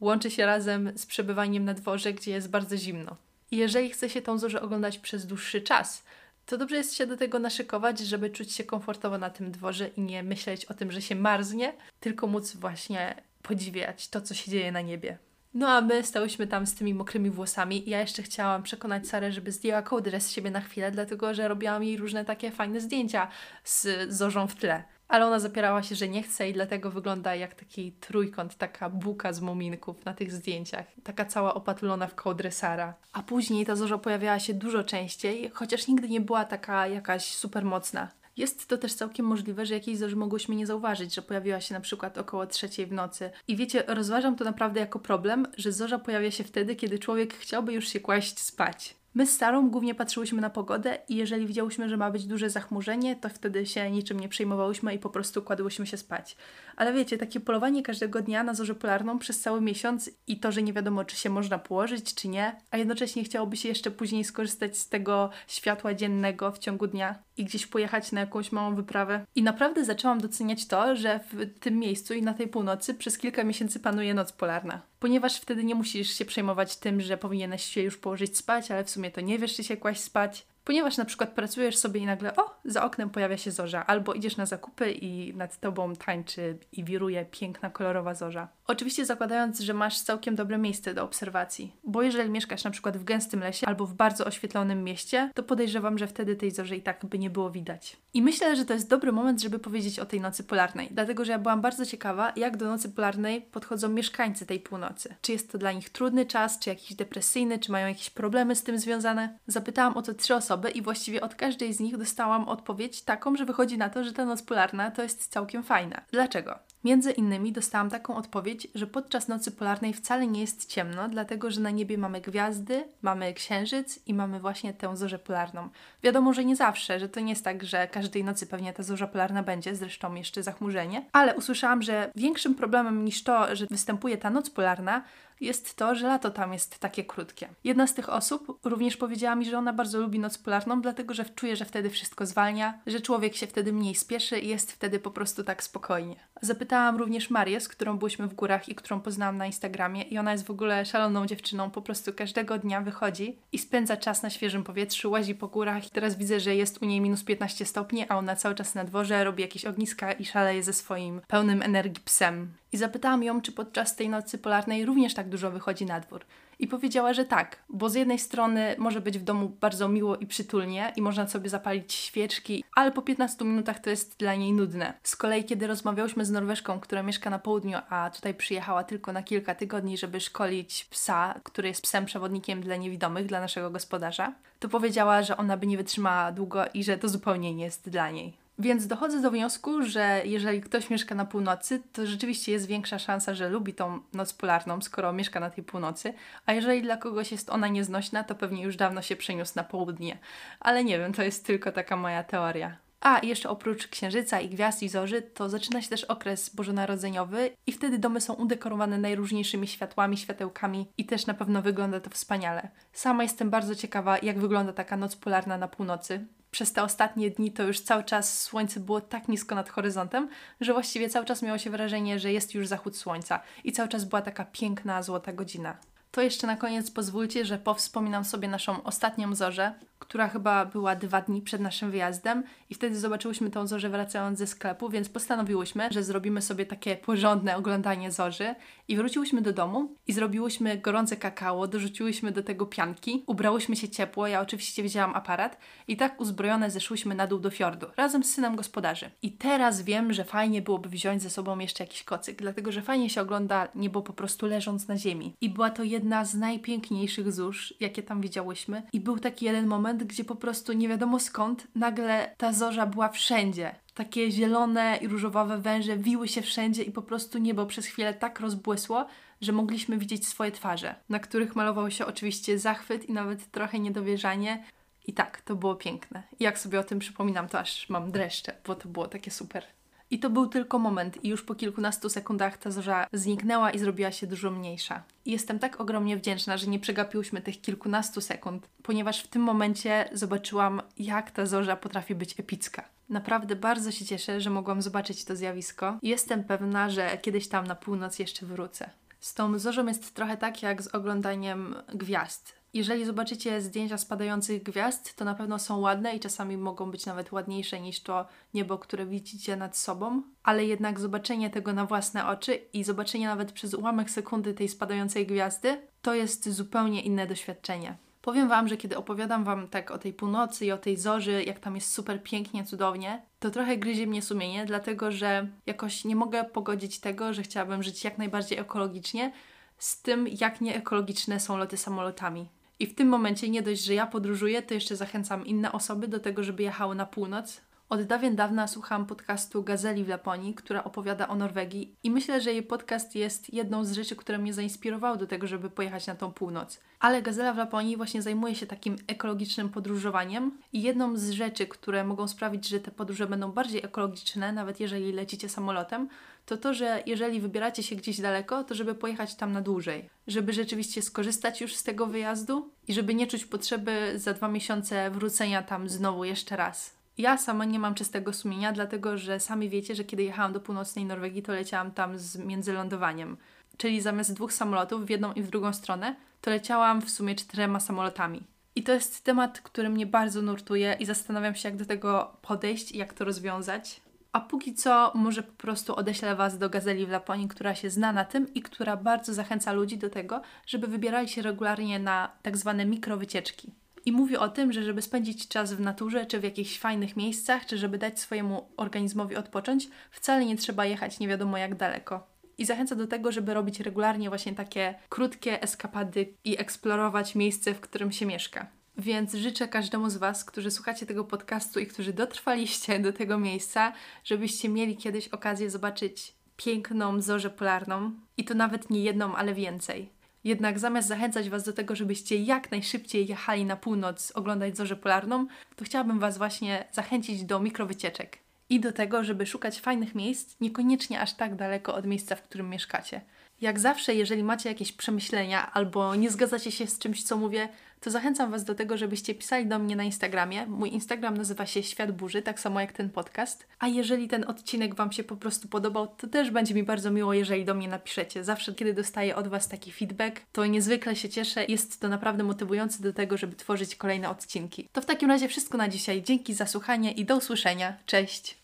łączy 0.00 0.30
się 0.30 0.46
razem 0.46 0.92
z 0.98 1.06
przebywaniem 1.06 1.64
na 1.64 1.74
dworze, 1.74 2.12
gdzie 2.12 2.30
jest 2.30 2.50
bardzo 2.50 2.76
zimno. 2.76 3.16
I 3.50 3.56
jeżeli 3.56 3.90
chce 3.90 4.10
się 4.10 4.22
tą 4.22 4.38
zorzę 4.38 4.62
oglądać 4.62 4.98
przez 4.98 5.26
dłuższy 5.26 5.60
czas, 5.60 6.04
to 6.46 6.58
dobrze 6.58 6.76
jest 6.76 6.94
się 6.94 7.06
do 7.06 7.16
tego 7.16 7.38
naszykować, 7.38 7.98
żeby 7.98 8.30
czuć 8.30 8.52
się 8.52 8.64
komfortowo 8.64 9.18
na 9.18 9.30
tym 9.30 9.52
dworze 9.52 9.88
i 9.88 10.00
nie 10.00 10.22
myśleć 10.22 10.64
o 10.64 10.74
tym, 10.74 10.92
że 10.92 11.02
się 11.02 11.14
marznie, 11.14 11.72
tylko 12.00 12.26
móc 12.26 12.56
właśnie 12.56 13.14
podziwiać 13.42 14.08
to, 14.08 14.20
co 14.20 14.34
się 14.34 14.50
dzieje 14.50 14.72
na 14.72 14.80
niebie. 14.80 15.18
No 15.54 15.68
a 15.68 15.80
my 15.80 16.04
stałyśmy 16.04 16.46
tam 16.46 16.66
z 16.66 16.74
tymi 16.74 16.94
mokrymi 16.94 17.30
włosami. 17.30 17.82
Ja 17.86 18.00
jeszcze 18.00 18.22
chciałam 18.22 18.62
przekonać 18.62 19.08
Sarę, 19.08 19.32
żeby 19.32 19.52
zdjęła 19.52 19.82
kołdrę 19.82 20.20
z 20.20 20.30
siebie 20.30 20.50
na 20.50 20.60
chwilę, 20.60 20.90
dlatego 20.90 21.34
że 21.34 21.48
robiłam 21.48 21.84
jej 21.84 21.96
różne 21.96 22.24
takie 22.24 22.50
fajne 22.50 22.80
zdjęcia 22.80 23.28
z 23.64 23.88
zorzą 24.12 24.46
w 24.46 24.54
tle. 24.54 24.84
Ale 25.08 25.26
ona 25.26 25.38
zapierała 25.38 25.82
się, 25.82 25.94
że 25.94 26.08
nie 26.08 26.22
chce 26.22 26.50
i 26.50 26.52
dlatego 26.52 26.90
wygląda 26.90 27.34
jak 27.34 27.54
taki 27.54 27.92
trójkąt, 27.92 28.54
taka 28.54 28.90
buka 28.90 29.32
z 29.32 29.40
muminków 29.40 30.04
na 30.04 30.14
tych 30.14 30.32
zdjęciach. 30.32 30.86
Taka 31.02 31.24
cała 31.24 31.54
opatulona 31.54 32.06
w 32.06 32.14
kołdrę 32.14 32.50
Sara. 32.50 32.94
A 33.12 33.22
później 33.22 33.66
ta 33.66 33.76
zorza 33.76 33.98
pojawiała 33.98 34.38
się 34.38 34.54
dużo 34.54 34.84
częściej, 34.84 35.50
chociaż 35.54 35.88
nigdy 35.88 36.08
nie 36.08 36.20
była 36.20 36.44
taka 36.44 36.86
jakaś 36.86 37.34
super 37.34 37.64
mocna. 37.64 38.08
Jest 38.36 38.68
to 38.68 38.78
też 38.78 38.94
całkiem 38.94 39.26
możliwe, 39.26 39.66
że 39.66 39.74
jakiejś 39.74 39.98
zorzy 39.98 40.16
mogłyśmy 40.16 40.56
nie 40.56 40.66
zauważyć, 40.66 41.14
że 41.14 41.22
pojawiła 41.22 41.60
się 41.60 41.74
na 41.74 41.80
przykład 41.80 42.18
około 42.18 42.46
trzeciej 42.46 42.86
w 42.86 42.92
nocy. 42.92 43.30
I 43.48 43.56
wiecie, 43.56 43.84
rozważam 43.86 44.36
to 44.36 44.44
naprawdę 44.44 44.80
jako 44.80 44.98
problem, 44.98 45.46
że 45.56 45.72
zorza 45.72 45.98
pojawia 45.98 46.30
się 46.30 46.44
wtedy, 46.44 46.76
kiedy 46.76 46.98
człowiek 46.98 47.34
chciałby 47.34 47.72
już 47.72 47.88
się 47.88 48.00
kłaść 48.00 48.38
spać. 48.38 48.96
My 49.16 49.26
z 49.26 49.30
Starą 49.30 49.70
głównie 49.70 49.94
patrzyłyśmy 49.94 50.40
na 50.40 50.50
pogodę 50.50 50.98
i 51.08 51.16
jeżeli 51.16 51.46
widziałyśmy, 51.46 51.88
że 51.88 51.96
ma 51.96 52.10
być 52.10 52.26
duże 52.26 52.50
zachmurzenie, 52.50 53.16
to 53.16 53.28
wtedy 53.28 53.66
się 53.66 53.90
niczym 53.90 54.20
nie 54.20 54.28
przejmowałyśmy 54.28 54.94
i 54.94 54.98
po 54.98 55.10
prostu 55.10 55.42
kładłyśmy 55.42 55.86
się 55.86 55.96
spać. 55.96 56.36
Ale 56.76 56.92
wiecie, 56.92 57.18
takie 57.18 57.40
polowanie 57.40 57.82
każdego 57.82 58.22
dnia 58.22 58.42
na 58.42 58.54
zorzę 58.54 58.74
polarną 58.74 59.18
przez 59.18 59.40
cały 59.40 59.60
miesiąc 59.60 60.10
i 60.26 60.40
to, 60.40 60.52
że 60.52 60.62
nie 60.62 60.72
wiadomo, 60.72 61.04
czy 61.04 61.16
się 61.16 61.30
można 61.30 61.58
położyć, 61.58 62.14
czy 62.14 62.28
nie, 62.28 62.56
a 62.70 62.76
jednocześnie 62.76 63.24
chciałoby 63.24 63.56
się 63.56 63.68
jeszcze 63.68 63.90
później 63.90 64.24
skorzystać 64.24 64.78
z 64.78 64.88
tego 64.88 65.30
światła 65.48 65.94
dziennego 65.94 66.52
w 66.52 66.58
ciągu 66.58 66.86
dnia 66.86 67.18
i 67.36 67.44
gdzieś 67.44 67.66
pojechać 67.66 68.12
na 68.12 68.20
jakąś 68.20 68.52
małą 68.52 68.74
wyprawę. 68.74 69.26
I 69.34 69.42
naprawdę 69.42 69.84
zaczęłam 69.84 70.20
doceniać 70.20 70.66
to, 70.66 70.96
że 70.96 71.20
w 71.32 71.58
tym 71.58 71.78
miejscu 71.78 72.14
i 72.14 72.22
na 72.22 72.34
tej 72.34 72.48
północy 72.48 72.94
przez 72.94 73.18
kilka 73.18 73.44
miesięcy 73.44 73.80
panuje 73.80 74.14
noc 74.14 74.32
polarna. 74.32 74.80
Ponieważ 74.98 75.40
wtedy 75.40 75.64
nie 75.64 75.74
musisz 75.74 76.10
się 76.10 76.24
przejmować 76.24 76.76
tym, 76.76 77.00
że 77.00 77.16
powinieneś 77.16 77.64
się 77.64 77.82
już 77.82 77.98
położyć 77.98 78.36
spać, 78.36 78.70
ale 78.70 78.84
w 78.84 78.90
sumie 78.90 79.10
to 79.10 79.20
nie 79.20 79.38
wiesz, 79.38 79.56
czy 79.56 79.64
się 79.64 79.76
kłaść 79.76 80.00
spać. 80.00 80.46
Ponieważ 80.66 80.96
na 80.96 81.04
przykład 81.04 81.30
pracujesz 81.30 81.76
sobie 81.76 82.00
i 82.00 82.06
nagle, 82.06 82.36
o, 82.36 82.56
za 82.64 82.84
oknem 82.84 83.10
pojawia 83.10 83.36
się 83.36 83.50
zorza, 83.50 83.86
albo 83.86 84.14
idziesz 84.14 84.36
na 84.36 84.46
zakupy 84.46 84.92
i 84.92 85.34
nad 85.34 85.60
tobą 85.60 85.96
tańczy 85.96 86.58
i 86.72 86.84
wiruje 86.84 87.24
piękna, 87.24 87.70
kolorowa 87.70 88.14
zorza. 88.14 88.48
Oczywiście 88.66 89.06
zakładając, 89.06 89.60
że 89.60 89.74
masz 89.74 90.00
całkiem 90.00 90.34
dobre 90.34 90.58
miejsce 90.58 90.94
do 90.94 91.04
obserwacji, 91.04 91.72
bo 91.84 92.02
jeżeli 92.02 92.30
mieszkasz 92.30 92.64
na 92.64 92.70
przykład 92.70 92.96
w 92.96 93.04
gęstym 93.04 93.40
lesie 93.40 93.66
albo 93.66 93.86
w 93.86 93.94
bardzo 93.94 94.24
oświetlonym 94.24 94.84
mieście, 94.84 95.30
to 95.34 95.42
podejrzewam, 95.42 95.98
że 95.98 96.06
wtedy 96.06 96.36
tej 96.36 96.50
zorzy 96.50 96.76
i 96.76 96.82
tak 96.82 97.06
by 97.06 97.18
nie 97.18 97.30
było 97.30 97.50
widać. 97.50 97.96
I 98.14 98.22
myślę, 98.22 98.56
że 98.56 98.64
to 98.64 98.74
jest 98.74 98.90
dobry 98.90 99.12
moment, 99.12 99.42
żeby 99.42 99.58
powiedzieć 99.58 99.98
o 99.98 100.06
tej 100.06 100.20
nocy 100.20 100.44
polarnej, 100.44 100.88
dlatego 100.90 101.24
że 101.24 101.32
ja 101.32 101.38
byłam 101.38 101.60
bardzo 101.60 101.86
ciekawa, 101.86 102.32
jak 102.36 102.56
do 102.56 102.66
nocy 102.66 102.88
polarnej 102.88 103.42
podchodzą 103.42 103.88
mieszkańcy 103.88 104.46
tej 104.46 104.60
północy. 104.60 105.14
Czy 105.22 105.32
jest 105.32 105.52
to 105.52 105.58
dla 105.58 105.72
nich 105.72 105.90
trudny 105.90 106.26
czas, 106.26 106.58
czy 106.58 106.70
jakiś 106.70 106.94
depresyjny, 106.94 107.58
czy 107.58 107.72
mają 107.72 107.88
jakieś 107.88 108.10
problemy 108.10 108.56
z 108.56 108.62
tym 108.62 108.78
związane? 108.78 109.38
Zapytałam 109.46 109.96
o 109.96 110.02
to 110.02 110.14
trzy 110.14 110.34
osoby 110.34 110.55
i 110.74 110.82
właściwie 110.82 111.20
od 111.20 111.34
każdej 111.34 111.72
z 111.72 111.80
nich 111.80 111.96
dostałam 111.96 112.48
odpowiedź 112.48 113.02
taką, 113.02 113.36
że 113.36 113.44
wychodzi 113.44 113.78
na 113.78 113.90
to, 113.90 114.04
że 114.04 114.12
ta 114.12 114.24
noc 114.24 114.42
polarna 114.42 114.90
to 114.90 115.02
jest 115.02 115.28
całkiem 115.28 115.62
fajna. 115.62 116.00
Dlaczego? 116.12 116.58
Między 116.84 117.12
innymi 117.12 117.52
dostałam 117.52 117.90
taką 117.90 118.16
odpowiedź, 118.16 118.68
że 118.74 118.86
podczas 118.86 119.28
nocy 119.28 119.52
polarnej 119.52 119.92
wcale 119.92 120.26
nie 120.26 120.40
jest 120.40 120.70
ciemno, 120.70 121.08
dlatego 121.08 121.50
że 121.50 121.60
na 121.60 121.70
niebie 121.70 121.98
mamy 121.98 122.20
gwiazdy, 122.20 122.84
mamy 123.02 123.34
księżyc 123.34 124.00
i 124.06 124.14
mamy 124.14 124.40
właśnie 124.40 124.74
tę 124.74 124.96
zorzę 124.96 125.18
polarną. 125.18 125.68
Wiadomo, 126.02 126.32
że 126.32 126.44
nie 126.44 126.56
zawsze, 126.56 127.00
że 127.00 127.08
to 127.08 127.20
nie 127.20 127.30
jest 127.30 127.44
tak, 127.44 127.64
że 127.64 127.88
każdej 127.88 128.24
nocy 128.24 128.46
pewnie 128.46 128.72
ta 128.72 128.82
zorza 128.82 129.06
polarna 129.06 129.42
będzie, 129.42 129.76
zresztą 129.76 130.14
jeszcze 130.14 130.42
zachmurzenie, 130.42 131.04
ale 131.12 131.34
usłyszałam, 131.34 131.82
że 131.82 132.10
większym 132.16 132.54
problemem 132.54 133.04
niż 133.04 133.22
to, 133.22 133.56
że 133.56 133.66
występuje 133.66 134.18
ta 134.18 134.30
noc 134.30 134.50
polarna, 134.50 135.02
jest 135.40 135.76
to, 135.76 135.94
że 135.94 136.06
lato 136.06 136.30
tam 136.30 136.52
jest 136.52 136.78
takie 136.78 137.04
krótkie. 137.04 137.48
Jedna 137.64 137.86
z 137.86 137.94
tych 137.94 138.08
osób 138.08 138.58
również 138.64 138.96
powiedziała 138.96 139.34
mi, 139.34 139.44
że 139.44 139.58
ona 139.58 139.72
bardzo 139.72 140.00
lubi 140.00 140.18
noc 140.18 140.38
polarną, 140.38 140.82
dlatego 140.82 141.14
że 141.14 141.24
czuje, 141.24 141.56
że 141.56 141.64
wtedy 141.64 141.90
wszystko 141.90 142.26
zwalnia, 142.26 142.78
że 142.86 143.00
człowiek 143.00 143.36
się 143.36 143.46
wtedy 143.46 143.72
mniej 143.72 143.94
spieszy 143.94 144.38
i 144.38 144.48
jest 144.48 144.72
wtedy 144.72 144.98
po 144.98 145.10
prostu 145.10 145.44
tak 145.44 145.62
spokojnie. 145.62 146.16
Zapytałam 146.42 146.96
również 146.96 147.30
Marię, 147.30 147.60
z 147.60 147.68
którą 147.68 147.98
byliśmy 147.98 148.26
w 148.26 148.34
górach 148.34 148.68
i 148.68 148.74
którą 148.74 149.00
poznałam 149.00 149.36
na 149.36 149.46
Instagramie 149.46 150.02
i 150.02 150.18
ona 150.18 150.32
jest 150.32 150.46
w 150.46 150.50
ogóle 150.50 150.84
szaloną 150.84 151.26
dziewczyną, 151.26 151.70
po 151.70 151.82
prostu 151.82 152.12
każdego 152.12 152.58
dnia 152.58 152.80
wychodzi 152.80 153.38
i 153.52 153.58
spędza 153.58 153.96
czas 153.96 154.22
na 154.22 154.30
świeżym 154.30 154.64
powietrzu, 154.64 155.10
łazi 155.10 155.34
po 155.34 155.48
górach 155.48 155.86
i 155.86 155.90
teraz 155.90 156.16
widzę, 156.16 156.40
że 156.40 156.54
jest 156.54 156.82
u 156.82 156.84
niej 156.84 157.00
minus 157.00 157.24
15 157.24 157.66
stopni, 157.66 158.06
a 158.08 158.16
ona 158.18 158.36
cały 158.36 158.54
czas 158.54 158.74
na 158.74 158.84
dworze 158.84 159.24
robi 159.24 159.42
jakieś 159.42 159.64
ogniska 159.64 160.12
i 160.12 160.24
szaleje 160.24 160.62
ze 160.62 160.72
swoim 160.72 161.20
pełnym 161.28 161.62
energii 161.62 162.02
psem. 162.04 162.52
I 162.76 162.78
zapytałam 162.78 163.22
ją, 163.22 163.40
czy 163.40 163.52
podczas 163.52 163.96
tej 163.96 164.08
nocy 164.08 164.38
polarnej 164.38 164.84
również 164.84 165.14
tak 165.14 165.28
dużo 165.28 165.50
wychodzi 165.50 165.86
na 165.86 166.00
dwór. 166.00 166.24
I 166.58 166.68
powiedziała, 166.68 167.12
że 167.12 167.24
tak, 167.24 167.62
bo 167.68 167.90
z 167.90 167.94
jednej 167.94 168.18
strony 168.18 168.74
może 168.78 169.00
być 169.00 169.18
w 169.18 169.22
domu 169.22 169.48
bardzo 169.60 169.88
miło 169.88 170.16
i 170.16 170.26
przytulnie 170.26 170.92
i 170.96 171.02
można 171.02 171.28
sobie 171.28 171.50
zapalić 171.50 171.92
świeczki, 171.92 172.64
ale 172.74 172.92
po 172.92 173.02
15 173.02 173.44
minutach 173.44 173.78
to 173.78 173.90
jest 173.90 174.18
dla 174.18 174.34
niej 174.34 174.52
nudne. 174.52 174.94
Z 175.02 175.16
kolei, 175.16 175.44
kiedy 175.44 175.66
rozmawiałyśmy 175.66 176.24
z 176.24 176.30
Norweżką, 176.30 176.80
która 176.80 177.02
mieszka 177.02 177.30
na 177.30 177.38
południu, 177.38 177.78
a 177.88 178.10
tutaj 178.10 178.34
przyjechała 178.34 178.84
tylko 178.84 179.12
na 179.12 179.22
kilka 179.22 179.54
tygodni, 179.54 179.98
żeby 179.98 180.20
szkolić 180.20 180.84
psa, 180.84 181.40
który 181.44 181.68
jest 181.68 181.82
psem 181.82 182.04
przewodnikiem 182.04 182.60
dla 182.60 182.76
niewidomych, 182.76 183.26
dla 183.26 183.40
naszego 183.40 183.70
gospodarza, 183.70 184.32
to 184.58 184.68
powiedziała, 184.68 185.22
że 185.22 185.36
ona 185.36 185.56
by 185.56 185.66
nie 185.66 185.76
wytrzymała 185.76 186.32
długo 186.32 186.64
i 186.74 186.84
że 186.84 186.98
to 186.98 187.08
zupełnie 187.08 187.54
nie 187.54 187.64
jest 187.64 187.90
dla 187.90 188.10
niej. 188.10 188.45
Więc 188.58 188.86
dochodzę 188.86 189.22
do 189.22 189.30
wniosku, 189.30 189.82
że 189.82 190.22
jeżeli 190.24 190.60
ktoś 190.60 190.90
mieszka 190.90 191.14
na 191.14 191.24
północy, 191.24 191.82
to 191.92 192.06
rzeczywiście 192.06 192.52
jest 192.52 192.66
większa 192.66 192.98
szansa, 192.98 193.34
że 193.34 193.48
lubi 193.48 193.74
tą 193.74 194.00
noc 194.12 194.32
polarną, 194.32 194.80
skoro 194.80 195.12
mieszka 195.12 195.40
na 195.40 195.50
tej 195.50 195.64
północy, 195.64 196.14
a 196.46 196.52
jeżeli 196.52 196.82
dla 196.82 196.96
kogoś 196.96 197.32
jest 197.32 197.50
ona 197.50 197.68
nieznośna, 197.68 198.24
to 198.24 198.34
pewnie 198.34 198.62
już 198.62 198.76
dawno 198.76 199.02
się 199.02 199.16
przeniósł 199.16 199.52
na 199.56 199.64
południe. 199.64 200.18
Ale 200.60 200.84
nie 200.84 200.98
wiem, 200.98 201.12
to 201.12 201.22
jest 201.22 201.46
tylko 201.46 201.72
taka 201.72 201.96
moja 201.96 202.24
teoria. 202.24 202.76
A, 203.00 203.20
jeszcze 203.22 203.50
oprócz 203.50 203.88
księżyca 203.88 204.40
i 204.40 204.48
gwiazd 204.48 204.82
i 204.82 204.88
zorzy, 204.88 205.22
to 205.22 205.48
zaczyna 205.48 205.82
się 205.82 205.88
też 205.88 206.04
okres 206.04 206.48
bożonarodzeniowy 206.54 207.50
i 207.66 207.72
wtedy 207.72 207.98
domy 207.98 208.20
są 208.20 208.34
udekorowane 208.34 208.98
najróżniejszymi 208.98 209.66
światłami, 209.66 210.16
światełkami 210.16 210.88
i 210.98 211.04
też 211.04 211.26
na 211.26 211.34
pewno 211.34 211.62
wygląda 211.62 212.00
to 212.00 212.10
wspaniale. 212.10 212.68
Sama 212.92 213.22
jestem 213.22 213.50
bardzo 213.50 213.74
ciekawa, 213.74 214.18
jak 214.18 214.38
wygląda 214.38 214.72
taka 214.72 214.96
noc 214.96 215.16
polarna 215.16 215.58
na 215.58 215.68
północy 215.68 216.26
przez 216.50 216.72
te 216.72 216.82
ostatnie 216.82 217.30
dni 217.30 217.52
to 217.52 217.62
już 217.62 217.80
cały 217.80 218.04
czas 218.04 218.42
słońce 218.42 218.80
było 218.80 219.00
tak 219.00 219.28
nisko 219.28 219.54
nad 219.54 219.70
horyzontem, 219.70 220.28
że 220.60 220.72
właściwie 220.72 221.08
cały 221.08 221.26
czas 221.26 221.42
miało 221.42 221.58
się 221.58 221.70
wrażenie, 221.70 222.18
że 222.18 222.32
jest 222.32 222.54
już 222.54 222.66
zachód 222.66 222.96
słońca 222.96 223.40
i 223.64 223.72
cały 223.72 223.88
czas 223.88 224.04
była 224.04 224.22
taka 224.22 224.44
piękna, 224.44 225.02
złota 225.02 225.32
godzina. 225.32 225.76
To 226.10 226.22
jeszcze 226.22 226.46
na 226.46 226.56
koniec 226.56 226.90
pozwólcie, 226.90 227.44
że 227.44 227.58
powspominam 227.58 228.24
sobie 228.24 228.48
naszą 228.48 228.82
ostatnią 228.82 229.34
zorzę, 229.34 229.74
która 229.98 230.28
chyba 230.28 230.64
była 230.64 230.96
dwa 230.96 231.20
dni 231.20 231.42
przed 231.42 231.60
naszym 231.60 231.90
wyjazdem 231.90 232.42
i 232.70 232.74
wtedy 232.74 232.98
zobaczyłyśmy 232.98 233.50
tą 233.50 233.66
zorzę 233.66 233.88
wracając 233.88 234.38
ze 234.38 234.46
sklepu, 234.46 234.88
więc 234.88 235.08
postanowiłyśmy, 235.08 235.88
że 235.90 236.02
zrobimy 236.02 236.42
sobie 236.42 236.66
takie 236.66 236.96
porządne 236.96 237.56
oglądanie 237.56 238.12
zorzy 238.12 238.54
i 238.88 238.96
wróciłyśmy 238.96 239.42
do 239.42 239.52
domu 239.52 239.94
i 240.06 240.12
zrobiłyśmy 240.12 240.78
gorące 240.78 241.16
kakao, 241.16 241.66
dorzuciłyśmy 241.66 242.32
do 242.32 242.42
tego 242.42 242.66
pianki, 242.66 243.24
ubrałyśmy 243.26 243.76
się 243.76 243.88
ciepło, 243.88 244.26
ja 244.26 244.40
oczywiście 244.40 244.82
wzięłam 244.82 245.14
aparat 245.14 245.58
i 245.88 245.96
tak 245.96 246.20
uzbrojone 246.20 246.70
zeszłyśmy 246.70 247.14
na 247.14 247.26
dół 247.26 247.38
do 247.38 247.50
fiordu, 247.50 247.86
razem 247.96 248.24
z 248.24 248.34
synem 248.34 248.56
gospodarzy. 248.56 249.10
I 249.22 249.32
teraz 249.32 249.82
wiem, 249.82 250.12
że 250.12 250.24
fajnie 250.24 250.62
byłoby 250.62 250.88
wziąć 250.88 251.22
ze 251.22 251.30
sobą 251.30 251.58
jeszcze 251.58 251.84
jakiś 251.84 252.04
kocyk, 252.04 252.38
dlatego 252.38 252.72
że 252.72 252.82
fajnie 252.82 253.10
się 253.10 253.20
ogląda 253.20 253.68
niebo 253.74 254.02
po 254.02 254.12
prostu 254.12 254.46
leżąc 254.46 254.88
na 254.88 254.98
ziemi. 254.98 255.34
I 255.40 255.50
była 255.50 255.70
to 255.70 255.82
jedna 255.82 256.24
z 256.24 256.34
najpiękniejszych 256.34 257.32
zórz, 257.32 257.74
jakie 257.80 258.02
tam 258.02 258.20
widziałyśmy 258.20 258.82
i 258.92 259.00
był 259.00 259.18
taki 259.18 259.44
jeden 259.44 259.66
moment, 259.66 259.95
gdzie 260.04 260.24
po 260.24 260.36
prostu 260.36 260.72
nie 260.72 260.88
wiadomo 260.88 261.20
skąd 261.20 261.66
nagle 261.74 262.34
ta 262.36 262.52
zorza 262.52 262.86
była 262.86 263.08
wszędzie. 263.08 263.74
Takie 263.94 264.30
zielone 264.30 264.98
i 265.02 265.08
różowe 265.08 265.58
węże 265.58 265.96
wiły 265.96 266.28
się 266.28 266.42
wszędzie 266.42 266.82
i 266.82 266.92
po 266.92 267.02
prostu 267.02 267.38
niebo 267.38 267.66
przez 267.66 267.86
chwilę 267.86 268.14
tak 268.14 268.40
rozbłysło, 268.40 269.06
że 269.40 269.52
mogliśmy 269.52 269.98
widzieć 269.98 270.26
swoje 270.26 270.52
twarze, 270.52 270.94
na 271.08 271.18
których 271.18 271.56
malował 271.56 271.90
się 271.90 272.06
oczywiście 272.06 272.58
zachwyt 272.58 273.08
i 273.08 273.12
nawet 273.12 273.50
trochę 273.50 273.78
niedowierzanie. 273.78 274.64
I 275.06 275.12
tak, 275.12 275.40
to 275.40 275.56
było 275.56 275.74
piękne. 275.74 276.22
I 276.40 276.44
jak 276.44 276.58
sobie 276.58 276.80
o 276.80 276.84
tym 276.84 276.98
przypominam, 276.98 277.48
to 277.48 277.58
aż 277.58 277.88
mam 277.88 278.10
dreszcze, 278.10 278.52
bo 278.66 278.74
to 278.74 278.88
było 278.88 279.08
takie 279.08 279.30
super. 279.30 279.75
I 280.10 280.18
to 280.18 280.30
był 280.30 280.46
tylko 280.46 280.78
moment, 280.78 281.24
i 281.24 281.28
już 281.28 281.42
po 281.42 281.54
kilkunastu 281.54 282.08
sekundach 282.08 282.58
ta 282.58 282.70
zorza 282.70 283.06
zniknęła 283.12 283.70
i 283.70 283.78
zrobiła 283.78 284.12
się 284.12 284.26
dużo 284.26 284.50
mniejsza. 284.50 285.02
Jestem 285.26 285.58
tak 285.58 285.80
ogromnie 285.80 286.16
wdzięczna, 286.16 286.56
że 286.56 286.66
nie 286.66 286.78
przegapiłyśmy 286.78 287.40
tych 287.40 287.60
kilkunastu 287.60 288.20
sekund, 288.20 288.68
ponieważ 288.82 289.22
w 289.22 289.28
tym 289.28 289.42
momencie 289.42 290.08
zobaczyłam, 290.12 290.82
jak 290.98 291.30
ta 291.30 291.46
zorza 291.46 291.76
potrafi 291.76 292.14
być 292.14 292.40
epicka. 292.40 292.88
Naprawdę 293.08 293.56
bardzo 293.56 293.92
się 293.92 294.04
cieszę, 294.04 294.40
że 294.40 294.50
mogłam 294.50 294.82
zobaczyć 294.82 295.24
to 295.24 295.36
zjawisko 295.36 295.98
jestem 296.02 296.44
pewna, 296.44 296.90
że 296.90 297.18
kiedyś 297.18 297.48
tam 297.48 297.66
na 297.66 297.74
północ 297.74 298.18
jeszcze 298.18 298.46
wrócę. 298.46 298.90
Z 299.20 299.34
tą 299.34 299.58
zorzą 299.58 299.86
jest 299.86 300.14
trochę 300.14 300.36
tak 300.36 300.62
jak 300.62 300.82
z 300.82 300.86
oglądaniem 300.86 301.74
gwiazd. 301.94 302.52
Jeżeli 302.76 303.04
zobaczycie 303.04 303.60
zdjęcia 303.60 303.98
spadających 303.98 304.62
gwiazd, 304.62 305.16
to 305.16 305.24
na 305.24 305.34
pewno 305.34 305.58
są 305.58 305.80
ładne 305.80 306.16
i 306.16 306.20
czasami 306.20 306.56
mogą 306.56 306.90
być 306.90 307.06
nawet 307.06 307.32
ładniejsze 307.32 307.80
niż 307.80 308.00
to 308.00 308.26
niebo, 308.54 308.78
które 308.78 309.06
widzicie 309.06 309.56
nad 309.56 309.76
sobą, 309.76 310.22
ale 310.42 310.64
jednak 310.64 311.00
zobaczenie 311.00 311.50
tego 311.50 311.72
na 311.72 311.86
własne 311.86 312.26
oczy 312.26 312.54
i 312.72 312.84
zobaczenie 312.84 313.26
nawet 313.26 313.52
przez 313.52 313.74
ułamek 313.74 314.10
sekundy 314.10 314.54
tej 314.54 314.68
spadającej 314.68 315.26
gwiazdy 315.26 315.82
to 316.02 316.14
jest 316.14 316.48
zupełnie 316.48 317.02
inne 317.02 317.26
doświadczenie. 317.26 317.96
Powiem 318.22 318.48
Wam, 318.48 318.68
że 318.68 318.76
kiedy 318.76 318.96
opowiadam 318.96 319.44
Wam 319.44 319.68
tak 319.68 319.90
o 319.90 319.98
tej 319.98 320.12
północy 320.12 320.66
i 320.66 320.72
o 320.72 320.78
tej 320.78 320.96
zorzy, 320.96 321.42
jak 321.44 321.58
tam 321.58 321.74
jest 321.74 321.92
super 321.92 322.22
pięknie, 322.22 322.64
cudownie, 322.64 323.22
to 323.38 323.50
trochę 323.50 323.76
gryzie 323.76 324.06
mnie 324.06 324.22
sumienie, 324.22 324.66
dlatego 324.66 325.12
że 325.12 325.48
jakoś 325.66 326.04
nie 326.04 326.16
mogę 326.16 326.44
pogodzić 326.44 327.00
tego, 327.00 327.32
że 327.32 327.42
chciałabym 327.42 327.82
żyć 327.82 328.04
jak 328.04 328.18
najbardziej 328.18 328.58
ekologicznie 328.58 329.32
z 329.78 330.02
tym, 330.02 330.28
jak 330.28 330.60
nieekologiczne 330.60 331.40
są 331.40 331.56
loty 331.56 331.76
samolotami. 331.76 332.55
I 332.78 332.86
w 332.86 332.94
tym 332.94 333.08
momencie 333.08 333.48
nie 333.48 333.62
dość, 333.62 333.84
że 333.84 333.94
ja 333.94 334.06
podróżuję, 334.06 334.62
to 334.62 334.74
jeszcze 334.74 334.96
zachęcam 334.96 335.46
inne 335.46 335.72
osoby 335.72 336.08
do 336.08 336.20
tego, 336.20 336.42
żeby 336.42 336.62
jechały 336.62 336.94
na 336.94 337.06
północ, 337.06 337.60
od 337.88 338.02
dawien 338.02 338.36
dawna 338.36 338.66
słucham 338.66 339.06
podcastu 339.06 339.62
Gazeli 339.62 340.04
w 340.04 340.08
Laponii, 340.08 340.54
która 340.54 340.84
opowiada 340.84 341.28
o 341.28 341.34
Norwegii 341.34 341.96
i 342.02 342.10
myślę, 342.10 342.40
że 342.40 342.52
jej 342.52 342.62
podcast 342.62 343.14
jest 343.14 343.52
jedną 343.52 343.84
z 343.84 343.92
rzeczy, 343.92 344.16
które 344.16 344.38
mnie 344.38 344.54
zainspirowały 344.54 345.18
do 345.18 345.26
tego, 345.26 345.46
żeby 345.46 345.70
pojechać 345.70 346.06
na 346.06 346.14
tą 346.14 346.32
północ. 346.32 346.80
Ale 347.00 347.22
Gazela 347.22 347.52
w 347.52 347.56
Laponii 347.56 347.96
właśnie 347.96 348.22
zajmuje 348.22 348.54
się 348.54 348.66
takim 348.66 348.96
ekologicznym 349.06 349.68
podróżowaniem 349.68 350.58
i 350.72 350.82
jedną 350.82 351.16
z 351.16 351.30
rzeczy, 351.30 351.66
które 351.66 352.04
mogą 352.04 352.28
sprawić, 352.28 352.68
że 352.68 352.80
te 352.80 352.90
podróże 352.90 353.26
będą 353.26 353.52
bardziej 353.52 353.84
ekologiczne, 353.84 354.52
nawet 354.52 354.80
jeżeli 354.80 355.12
lecicie 355.12 355.48
samolotem, 355.48 356.08
to 356.46 356.56
to, 356.56 356.74
że 356.74 357.02
jeżeli 357.06 357.40
wybieracie 357.40 357.82
się 357.82 357.96
gdzieś 357.96 358.20
daleko, 358.20 358.64
to 358.64 358.74
żeby 358.74 358.94
pojechać 358.94 359.34
tam 359.34 359.52
na 359.52 359.60
dłużej, 359.60 360.08
żeby 360.26 360.52
rzeczywiście 360.52 361.02
skorzystać 361.02 361.60
już 361.60 361.76
z 361.76 361.82
tego 361.82 362.06
wyjazdu 362.06 362.70
i 362.88 362.92
żeby 362.92 363.14
nie 363.14 363.26
czuć 363.26 363.44
potrzeby 363.44 364.12
za 364.16 364.32
dwa 364.32 364.48
miesiące 364.48 365.10
wrócenia 365.10 365.62
tam 365.62 365.88
znowu 365.88 366.24
jeszcze 366.24 366.56
raz. 366.56 366.94
Ja 367.18 367.38
sama 367.38 367.64
nie 367.64 367.78
mam 367.78 367.94
czystego 367.94 368.32
sumienia, 368.32 368.72
dlatego 368.72 369.18
że 369.18 369.40
sami 369.40 369.68
wiecie, 369.68 369.94
że 369.94 370.04
kiedy 370.04 370.22
jechałam 370.22 370.52
do 370.52 370.60
północnej 370.60 371.04
Norwegii, 371.04 371.42
to 371.42 371.52
leciałam 371.52 371.90
tam 371.90 372.18
z 372.18 372.36
międzylądowaniem. 372.36 373.36
Czyli 373.76 374.00
zamiast 374.00 374.34
dwóch 374.34 374.52
samolotów 374.52 375.06
w 375.06 375.10
jedną 375.10 375.32
i 375.32 375.42
w 375.42 375.50
drugą 375.50 375.72
stronę, 375.72 376.16
to 376.40 376.50
leciałam 376.50 377.02
w 377.02 377.10
sumie 377.10 377.34
czterema 377.34 377.80
samolotami. 377.80 378.42
I 378.74 378.82
to 378.82 378.92
jest 378.92 379.24
temat, 379.24 379.60
który 379.60 379.88
mnie 379.88 380.06
bardzo 380.06 380.42
nurtuje 380.42 380.96
i 381.00 381.04
zastanawiam 381.04 381.54
się, 381.54 381.68
jak 381.68 381.78
do 381.78 381.86
tego 381.86 382.36
podejść 382.42 382.92
i 382.92 382.98
jak 382.98 383.12
to 383.12 383.24
rozwiązać. 383.24 384.00
A 384.36 384.40
póki 384.40 384.74
co, 384.74 385.12
może 385.14 385.42
po 385.42 385.52
prostu 385.52 385.96
odeślę 385.96 386.36
Was 386.36 386.58
do 386.58 386.70
Gazeli 386.70 387.06
w 387.06 387.10
Laponii, 387.10 387.48
która 387.48 387.74
się 387.74 387.90
zna 387.90 388.12
na 388.12 388.24
tym 388.24 388.54
i 388.54 388.62
która 388.62 388.96
bardzo 388.96 389.34
zachęca 389.34 389.72
ludzi 389.72 389.98
do 389.98 390.10
tego, 390.10 390.42
żeby 390.66 390.86
wybierali 390.86 391.28
się 391.28 391.42
regularnie 391.42 391.98
na 391.98 392.32
tak 392.42 392.56
zwane 392.56 392.86
mikrowycieczki. 392.86 393.72
I 394.04 394.12
mówi 394.12 394.36
o 394.36 394.48
tym, 394.48 394.72
że 394.72 394.82
żeby 394.82 395.02
spędzić 395.02 395.48
czas 395.48 395.72
w 395.72 395.80
naturze, 395.80 396.26
czy 396.26 396.40
w 396.40 396.44
jakichś 396.44 396.78
fajnych 396.78 397.16
miejscach, 397.16 397.66
czy 397.66 397.78
żeby 397.78 397.98
dać 397.98 398.20
swojemu 398.20 398.68
organizmowi 398.76 399.36
odpocząć, 399.36 399.88
wcale 400.10 400.44
nie 400.44 400.56
trzeba 400.56 400.84
jechać 400.84 401.20
nie 401.20 401.28
wiadomo 401.28 401.58
jak 401.58 401.74
daleko. 401.74 402.26
I 402.58 402.64
zachęca 402.64 402.94
do 402.94 403.06
tego, 403.06 403.32
żeby 403.32 403.54
robić 403.54 403.80
regularnie 403.80 404.28
właśnie 404.28 404.54
takie 404.54 404.94
krótkie 405.08 405.62
eskapady 405.62 406.34
i 406.44 406.60
eksplorować 406.60 407.34
miejsce, 407.34 407.74
w 407.74 407.80
którym 407.80 408.12
się 408.12 408.26
mieszka. 408.26 408.75
Więc 408.98 409.34
życzę 409.34 409.68
każdemu 409.68 410.10
z 410.10 410.16
Was, 410.16 410.44
którzy 410.44 410.70
słuchacie 410.70 411.06
tego 411.06 411.24
podcastu 411.24 411.80
i 411.80 411.86
którzy 411.86 412.12
dotrwaliście 412.12 412.98
do 412.98 413.12
tego 413.12 413.38
miejsca, 413.38 413.92
żebyście 414.24 414.68
mieli 414.68 414.96
kiedyś 414.96 415.28
okazję 415.28 415.70
zobaczyć 415.70 416.34
piękną 416.56 417.22
zorzę 417.22 417.50
polarną 417.50 418.12
i 418.36 418.44
to 418.44 418.54
nawet 418.54 418.90
nie 418.90 419.00
jedną, 419.00 419.36
ale 419.36 419.54
więcej. 419.54 420.10
Jednak 420.44 420.78
zamiast 420.78 421.08
zachęcać 421.08 421.50
Was 421.50 421.64
do 421.64 421.72
tego, 421.72 421.96
żebyście 421.96 422.36
jak 422.36 422.70
najszybciej 422.70 423.26
jechali 423.26 423.64
na 423.64 423.76
północ 423.76 424.32
oglądać 424.34 424.76
zorzę 424.76 424.96
polarną, 424.96 425.46
to 425.76 425.84
chciałabym 425.84 426.18
Was 426.18 426.38
właśnie 426.38 426.84
zachęcić 426.92 427.44
do 427.44 427.60
mikrowycieczek 427.60 428.38
i 428.68 428.80
do 428.80 428.92
tego, 428.92 429.24
żeby 429.24 429.46
szukać 429.46 429.80
fajnych 429.80 430.14
miejsc, 430.14 430.56
niekoniecznie 430.60 431.20
aż 431.20 431.32
tak 431.34 431.56
daleko 431.56 431.94
od 431.94 432.06
miejsca, 432.06 432.36
w 432.36 432.42
którym 432.42 432.70
mieszkacie. 432.70 433.20
Jak 433.60 433.80
zawsze, 433.80 434.14
jeżeli 434.14 434.44
macie 434.44 434.68
jakieś 434.68 434.92
przemyślenia 434.92 435.72
albo 435.72 436.14
nie 436.14 436.30
zgadzacie 436.30 436.72
się 436.72 436.86
z 436.86 436.98
czymś, 436.98 437.22
co 437.22 437.36
mówię, 437.36 437.68
to 438.00 438.10
zachęcam 438.10 438.50
Was 438.50 438.64
do 438.64 438.74
tego, 438.74 438.96
żebyście 438.96 439.34
pisali 439.34 439.66
do 439.66 439.78
mnie 439.78 439.96
na 439.96 440.04
Instagramie. 440.04 440.66
Mój 440.66 440.92
Instagram 440.92 441.36
nazywa 441.36 441.66
się 441.66 441.82
Świat 441.82 442.12
Burzy, 442.12 442.42
tak 442.42 442.60
samo 442.60 442.80
jak 442.80 442.92
ten 442.92 443.10
podcast. 443.10 443.66
A 443.78 443.88
jeżeli 443.88 444.28
ten 444.28 444.44
odcinek 444.44 444.94
Wam 444.94 445.12
się 445.12 445.24
po 445.24 445.36
prostu 445.36 445.68
podobał, 445.68 446.06
to 446.06 446.26
też 446.26 446.50
będzie 446.50 446.74
mi 446.74 446.82
bardzo 446.82 447.10
miło, 447.10 447.34
jeżeli 447.34 447.64
do 447.64 447.74
mnie 447.74 447.88
napiszecie. 447.88 448.44
Zawsze, 448.44 448.74
kiedy 448.74 448.94
dostaję 448.94 449.36
od 449.36 449.48
Was 449.48 449.68
taki 449.68 449.92
feedback, 449.92 450.40
to 450.52 450.66
niezwykle 450.66 451.16
się 451.16 451.28
cieszę. 451.28 451.64
Jest 451.64 452.00
to 452.00 452.08
naprawdę 452.08 452.44
motywujące 452.44 453.02
do 453.02 453.12
tego, 453.12 453.36
żeby 453.36 453.56
tworzyć 453.56 453.96
kolejne 453.96 454.30
odcinki. 454.30 454.88
To 454.92 455.00
w 455.00 455.06
takim 455.06 455.28
razie 455.28 455.48
wszystko 455.48 455.78
na 455.78 455.88
dzisiaj. 455.88 456.22
Dzięki 456.22 456.54
za 456.54 456.66
słuchanie 456.66 457.12
i 457.12 457.24
do 457.24 457.36
usłyszenia. 457.36 457.96
Cześć! 458.06 458.58